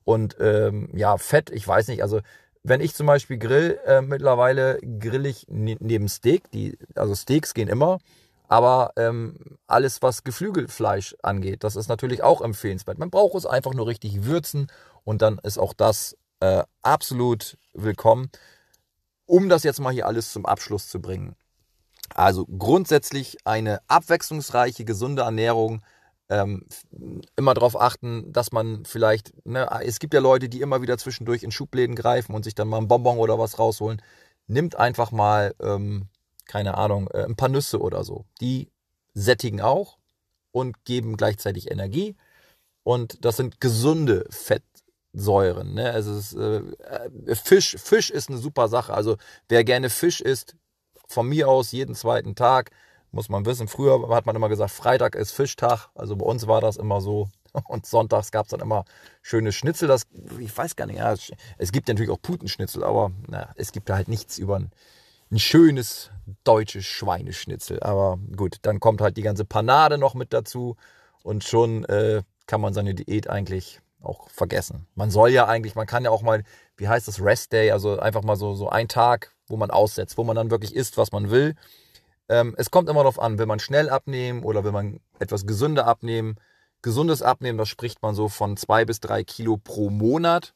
Und 0.04 0.37
ähm, 0.40 0.88
ja, 0.94 1.16
Fett, 1.16 1.50
ich 1.50 1.66
weiß 1.66 1.88
nicht, 1.88 2.02
also 2.02 2.21
wenn 2.62 2.80
ich 2.80 2.94
zum 2.94 3.06
Beispiel 3.06 3.38
grill, 3.38 3.78
äh, 3.87 4.00
mittlerweile 4.00 4.78
grill 4.99 5.26
ich 5.26 5.47
ne 5.49 5.76
neben 5.80 6.09
Steak, 6.09 6.50
die, 6.50 6.78
also 6.94 7.14
Steaks 7.14 7.54
gehen 7.54 7.68
immer, 7.68 7.99
aber 8.49 8.92
ähm, 8.97 9.59
alles, 9.66 10.02
was 10.02 10.25
Geflügelfleisch 10.25 11.16
angeht, 11.23 11.64
das 11.64 11.76
ist 11.76 11.88
natürlich 11.88 12.23
auch 12.23 12.40
empfehlenswert. 12.40 12.99
Man 12.99 13.11
braucht 13.11 13.35
es 13.35 13.47
einfach 13.47 13.75
nur 13.75 13.87
richtig 13.87 14.25
würzen 14.25 14.68
und 15.04 15.23
dann 15.23 15.38
ist 15.42 15.59
auch 15.59 15.73
das 15.73 16.16
äh, 16.40 16.62
absolut 16.83 17.59
willkommen. 17.73 18.30
Um 19.26 19.49
das 19.49 19.62
jetzt 19.62 19.80
mal 19.80 19.92
hier 19.92 20.06
alles 20.06 20.33
zum 20.33 20.44
Abschluss 20.44 20.88
zu 20.88 21.00
bringen. 21.00 21.37
Also 22.14 22.46
grundsätzlich 22.46 23.38
eine 23.44 23.80
abwechslungsreiche, 23.88 24.84
gesunde 24.84 25.23
Ernährung. 25.23 25.82
Ähm, 26.28 26.66
immer 27.37 27.52
darauf 27.52 27.78
achten, 27.78 28.32
dass 28.32 28.50
man 28.50 28.84
vielleicht, 28.87 29.32
ne, 29.46 29.68
es 29.82 29.99
gibt 29.99 30.14
ja 30.14 30.20
Leute, 30.20 30.49
die 30.49 30.62
immer 30.62 30.80
wieder 30.80 30.96
zwischendurch 30.96 31.42
in 31.42 31.50
Schubläden 31.50 31.94
greifen 31.94 32.34
und 32.34 32.44
sich 32.44 32.54
dann 32.54 32.68
mal 32.68 32.78
ein 32.78 32.88
Bonbon 32.88 33.18
oder 33.18 33.38
was 33.38 33.58
rausholen. 33.58 34.00
Nimmt 34.46 34.76
einfach 34.76 35.12
mal, 35.12 35.54
ähm, 35.61 36.08
keine 36.46 36.76
Ahnung, 36.78 37.08
äh, 37.12 37.25
ein 37.25 37.37
paar 37.37 37.50
Nüsse 37.50 37.78
oder 37.80 38.04
so. 38.04 38.25
Die 38.40 38.70
sättigen 39.12 39.61
auch 39.61 39.99
und 40.50 40.84
geben 40.84 41.16
gleichzeitig 41.16 41.70
Energie. 41.70 42.16
Und 42.84 43.25
das 43.25 43.37
sind 43.37 43.61
gesunde 43.61 44.26
Fettsäuren. 44.30 45.75
Ne? 45.75 45.90
Also 45.90 46.16
ist, 46.16 46.34
äh, 46.34 46.58
äh, 47.26 47.34
Fisch, 47.34 47.76
Fisch 47.78 48.11
ist 48.11 48.28
eine 48.28 48.38
super 48.38 48.68
Sache. 48.68 48.94
Also 48.94 49.16
wer 49.49 49.64
gerne 49.64 49.90
Fisch 49.90 50.20
isst, 50.20 50.56
von 51.06 51.28
mir 51.28 51.49
aus 51.49 51.73
jeden 51.73 51.94
zweiten 51.94 52.34
Tag. 52.34 52.70
Muss 53.11 53.28
man 53.28 53.46
wissen, 53.46 53.68
früher 53.68 54.08
hat 54.14 54.26
man 54.26 54.34
immer 54.34 54.49
gesagt, 54.49 54.73
Freitag 54.73 55.14
ist 55.14 55.32
Fischtag. 55.32 55.88
Also 55.94 56.16
bei 56.16 56.26
uns 56.26 56.46
war 56.46 56.61
das 56.61 56.76
immer 56.76 57.00
so. 57.00 57.28
Und 57.68 57.87
sonntags 57.87 58.32
gab 58.32 58.46
es 58.46 58.50
dann 58.50 58.61
immer 58.61 58.84
schöne 59.23 59.52
Schnitzel. 59.52 59.87
Das, 59.87 60.06
ich 60.40 60.56
weiß 60.56 60.75
gar 60.75 60.87
nicht, 60.87 60.99
ja, 60.99 61.14
es 61.58 61.73
gibt 61.73 61.87
natürlich 61.88 62.11
auch 62.11 62.20
Putenschnitzel, 62.20 62.82
aber 62.82 63.12
na, 63.28 63.52
es 63.56 63.70
gibt 63.70 63.90
halt 63.90 64.08
nichts 64.08 64.38
über 64.38 64.56
ein, 64.56 64.72
ein 65.31 65.38
schönes 65.38 66.11
deutsches 66.42 66.85
Schweineschnitzel. 66.85 67.81
Aber 67.81 68.18
gut, 68.37 68.57
dann 68.62 68.81
kommt 68.81 69.00
halt 69.00 69.16
die 69.16 69.22
ganze 69.22 69.44
Panade 69.44 69.98
noch 69.98 70.14
mit 70.14 70.33
dazu 70.33 70.76
und 71.22 71.44
schon 71.44 71.85
äh, 71.85 72.22
kann 72.46 72.61
man 72.61 72.74
seine 72.74 72.94
Diät 72.94 73.31
eigentlich 73.31 73.81
auch 74.05 74.29
vergessen. 74.31 74.87
Man 74.95 75.11
soll 75.11 75.31
ja 75.31 75.47
eigentlich, 75.47 75.75
man 75.75 75.87
kann 75.87 76.05
ja 76.05 76.11
auch 76.11 76.23
mal, 76.23 76.45
wie 76.77 76.88
heißt 76.88 77.09
das, 77.09 77.21
Rest 77.23 77.53
Day, 77.53 77.71
also 77.71 77.99
einfach 77.99 78.23
mal 78.23 78.37
so, 78.37 78.55
so 78.55 78.69
ein 78.69 78.88
Tag 78.88 79.35
wo 79.49 79.57
man 79.57 79.71
aussetzt, 79.71 80.17
wo 80.17 80.25
man 80.25 80.37
dann 80.37 80.51
wirklich 80.51 80.75
isst, 80.75 80.97
was 80.97 81.12
man 81.12 81.31
will. 81.31 81.55
Ähm, 82.29 82.55
es 82.57 82.71
kommt 82.71 82.88
immer 82.88 83.01
darauf 83.01 83.19
an, 83.19 83.38
will 83.38 83.47
man 83.47 83.59
schnell 83.59 83.90
abnehmen 83.90 84.43
oder 84.45 84.64
will 84.64 84.73
man 84.73 85.01
etwas 85.19 85.47
gesünder 85.47 85.87
abnehmen. 85.87 86.37
Gesundes 86.83 87.23
Abnehmen, 87.23 87.59
das 87.59 87.69
spricht 87.69 88.03
man 88.03 88.14
so 88.14 88.29
von 88.29 88.57
zwei 88.57 88.85
bis 88.85 89.01
drei 89.01 89.25
Kilo 89.25 89.57
pro 89.57 89.90
Monat. 89.90 90.55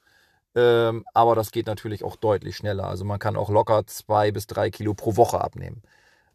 Ähm, 0.54 1.04
aber 1.14 1.34
das 1.34 1.52
geht 1.52 1.66
natürlich 1.66 2.04
auch 2.04 2.16
deutlich 2.16 2.56
schneller. 2.56 2.86
Also 2.86 3.04
man 3.04 3.18
kann 3.18 3.36
auch 3.36 3.50
locker 3.50 3.86
zwei 3.86 4.30
bis 4.30 4.46
drei 4.46 4.70
Kilo 4.70 4.94
pro 4.94 5.16
Woche 5.16 5.40
abnehmen. 5.40 5.82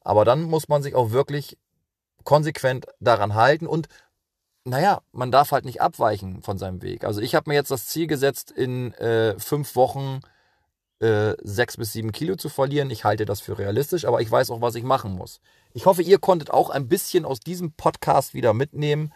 Aber 0.02 0.26
dann 0.26 0.44
muss 0.44 0.68
man 0.68 0.84
sich 0.84 0.96
auch 0.96 1.12
wirklich 1.12 1.58
konsequent 2.24 2.86
daran 3.00 3.36
halten 3.36 3.68
und 3.68 3.88
naja, 4.66 5.02
man 5.12 5.32
darf 5.32 5.52
halt 5.52 5.66
nicht 5.66 5.82
abweichen 5.82 6.42
von 6.42 6.58
seinem 6.58 6.82
Weg. 6.82 7.04
Also 7.04 7.22
ich 7.22 7.36
habe 7.36 7.50
mir 7.50 7.56
jetzt 7.56 7.72
das 7.72 7.88
Ziel 7.88 8.08
gesetzt, 8.08 8.52
in 8.52 8.94
äh, 8.94 9.38
fünf 9.40 9.76
Wochen 9.76 10.22
äh, 11.00 11.36
sechs 11.44 11.76
bis 11.78 11.92
sieben 11.92 12.14
Kilo 12.14 12.36
zu 12.36 12.50
verlieren. 12.50 12.90
Ich 12.90 13.04
halte 13.04 13.26
das 13.26 13.42
für 13.42 13.58
realistisch, 13.58 14.06
aber 14.06 14.22
ich 14.22 14.32
weiß 14.32 14.52
auch, 14.52 14.62
was 14.62 14.76
ich 14.76 14.84
machen 14.84 15.14
muss. 15.14 15.42
Ich 15.74 15.86
hoffe, 15.86 16.02
ihr 16.02 16.18
konntet 16.18 16.52
auch 16.52 16.70
ein 16.70 16.88
bisschen 16.88 17.26
aus 17.26 17.42
diesem 17.42 17.74
Podcast 17.74 18.34
wieder 18.34 18.54
mitnehmen. 18.54 19.12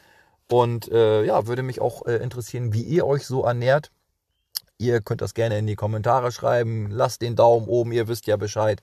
Und 0.49 0.91
äh, 0.91 1.23
ja, 1.23 1.47
würde 1.47 1.63
mich 1.63 1.81
auch 1.81 2.05
äh, 2.05 2.17
interessieren, 2.17 2.73
wie 2.73 2.81
ihr 2.81 3.05
euch 3.05 3.25
so 3.25 3.43
ernährt. 3.43 3.91
Ihr 4.77 5.01
könnt 5.01 5.21
das 5.21 5.33
gerne 5.33 5.57
in 5.57 5.67
die 5.67 5.75
Kommentare 5.75 6.31
schreiben. 6.31 6.91
Lasst 6.91 7.21
den 7.21 7.35
Daumen 7.35 7.67
oben, 7.67 7.91
ihr 7.91 8.07
wisst 8.07 8.27
ja 8.27 8.37
Bescheid. 8.37 8.81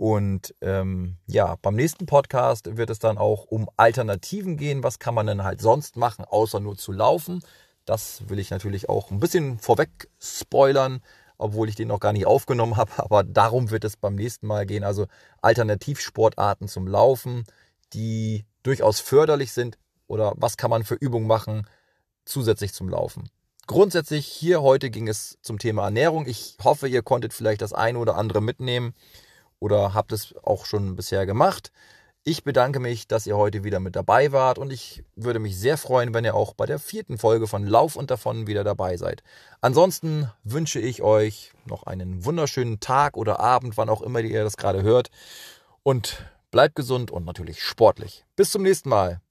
Und 0.00 0.54
ähm, 0.62 1.18
ja, 1.26 1.56
beim 1.60 1.74
nächsten 1.74 2.06
Podcast 2.06 2.78
wird 2.78 2.88
es 2.88 3.00
dann 3.00 3.18
auch 3.18 3.44
um 3.44 3.68
Alternativen 3.76 4.56
gehen. 4.56 4.82
Was 4.82 4.98
kann 4.98 5.14
man 5.14 5.26
denn 5.26 5.44
halt 5.44 5.60
sonst 5.60 5.98
machen, 5.98 6.24
außer 6.24 6.58
nur 6.58 6.78
zu 6.78 6.90
laufen? 6.90 7.42
Das 7.84 8.26
will 8.30 8.38
ich 8.38 8.48
natürlich 8.48 8.88
auch 8.88 9.10
ein 9.10 9.20
bisschen 9.20 9.58
vorweg 9.58 10.08
spoilern 10.18 11.02
obwohl 11.36 11.70
ich 11.70 11.74
den 11.74 11.88
noch 11.88 12.00
gar 12.00 12.12
nicht 12.12 12.26
aufgenommen 12.26 12.76
habe. 12.76 12.92
Aber 12.96 13.24
darum 13.24 13.70
wird 13.70 13.84
es 13.84 13.98
beim 13.98 14.14
nächsten 14.14 14.46
Mal 14.46 14.64
gehen. 14.64 14.84
Also 14.84 15.06
Alternativsportarten 15.42 16.66
zum 16.66 16.86
Laufen, 16.86 17.44
die 17.92 18.46
durchaus 18.62 19.00
förderlich 19.00 19.52
sind. 19.52 19.76
Oder 20.06 20.32
was 20.36 20.56
kann 20.56 20.70
man 20.70 20.84
für 20.84 20.94
Übungen 20.94 21.26
machen 21.26 21.66
zusätzlich 22.24 22.72
zum 22.72 22.88
Laufen? 22.88 23.28
Grundsätzlich 23.66 24.26
hier 24.26 24.62
heute 24.62 24.88
ging 24.90 25.08
es 25.08 25.38
zum 25.42 25.58
Thema 25.58 25.84
Ernährung. 25.84 26.26
Ich 26.26 26.56
hoffe, 26.62 26.88
ihr 26.88 27.02
konntet 27.02 27.34
vielleicht 27.34 27.60
das 27.60 27.74
eine 27.74 27.98
oder 27.98 28.16
andere 28.16 28.40
mitnehmen 28.40 28.94
oder 29.60 29.94
habt 29.94 30.12
es 30.12 30.34
auch 30.42 30.66
schon 30.66 30.96
bisher 30.96 31.26
gemacht. 31.26 31.70
Ich 32.22 32.44
bedanke 32.44 32.80
mich, 32.80 33.08
dass 33.08 33.26
ihr 33.26 33.36
heute 33.36 33.64
wieder 33.64 33.80
mit 33.80 33.96
dabei 33.96 34.30
wart 34.30 34.58
und 34.58 34.70
ich 34.70 35.02
würde 35.16 35.38
mich 35.38 35.58
sehr 35.58 35.78
freuen, 35.78 36.12
wenn 36.12 36.24
ihr 36.24 36.34
auch 36.34 36.52
bei 36.52 36.66
der 36.66 36.78
vierten 36.78 37.16
Folge 37.16 37.46
von 37.46 37.66
Lauf 37.66 37.96
und 37.96 38.10
davon 38.10 38.46
wieder 38.46 38.62
dabei 38.62 38.98
seid. 38.98 39.22
Ansonsten 39.62 40.30
wünsche 40.44 40.80
ich 40.80 41.00
euch 41.02 41.52
noch 41.64 41.84
einen 41.84 42.24
wunderschönen 42.26 42.78
Tag 42.78 43.16
oder 43.16 43.40
Abend, 43.40 43.78
wann 43.78 43.88
auch 43.88 44.02
immer 44.02 44.20
ihr 44.20 44.44
das 44.44 44.58
gerade 44.58 44.82
hört 44.82 45.08
und 45.82 46.26
bleibt 46.50 46.76
gesund 46.76 47.10
und 47.10 47.24
natürlich 47.24 47.62
sportlich. 47.62 48.26
Bis 48.36 48.50
zum 48.50 48.62
nächsten 48.62 48.90
Mal. 48.90 49.22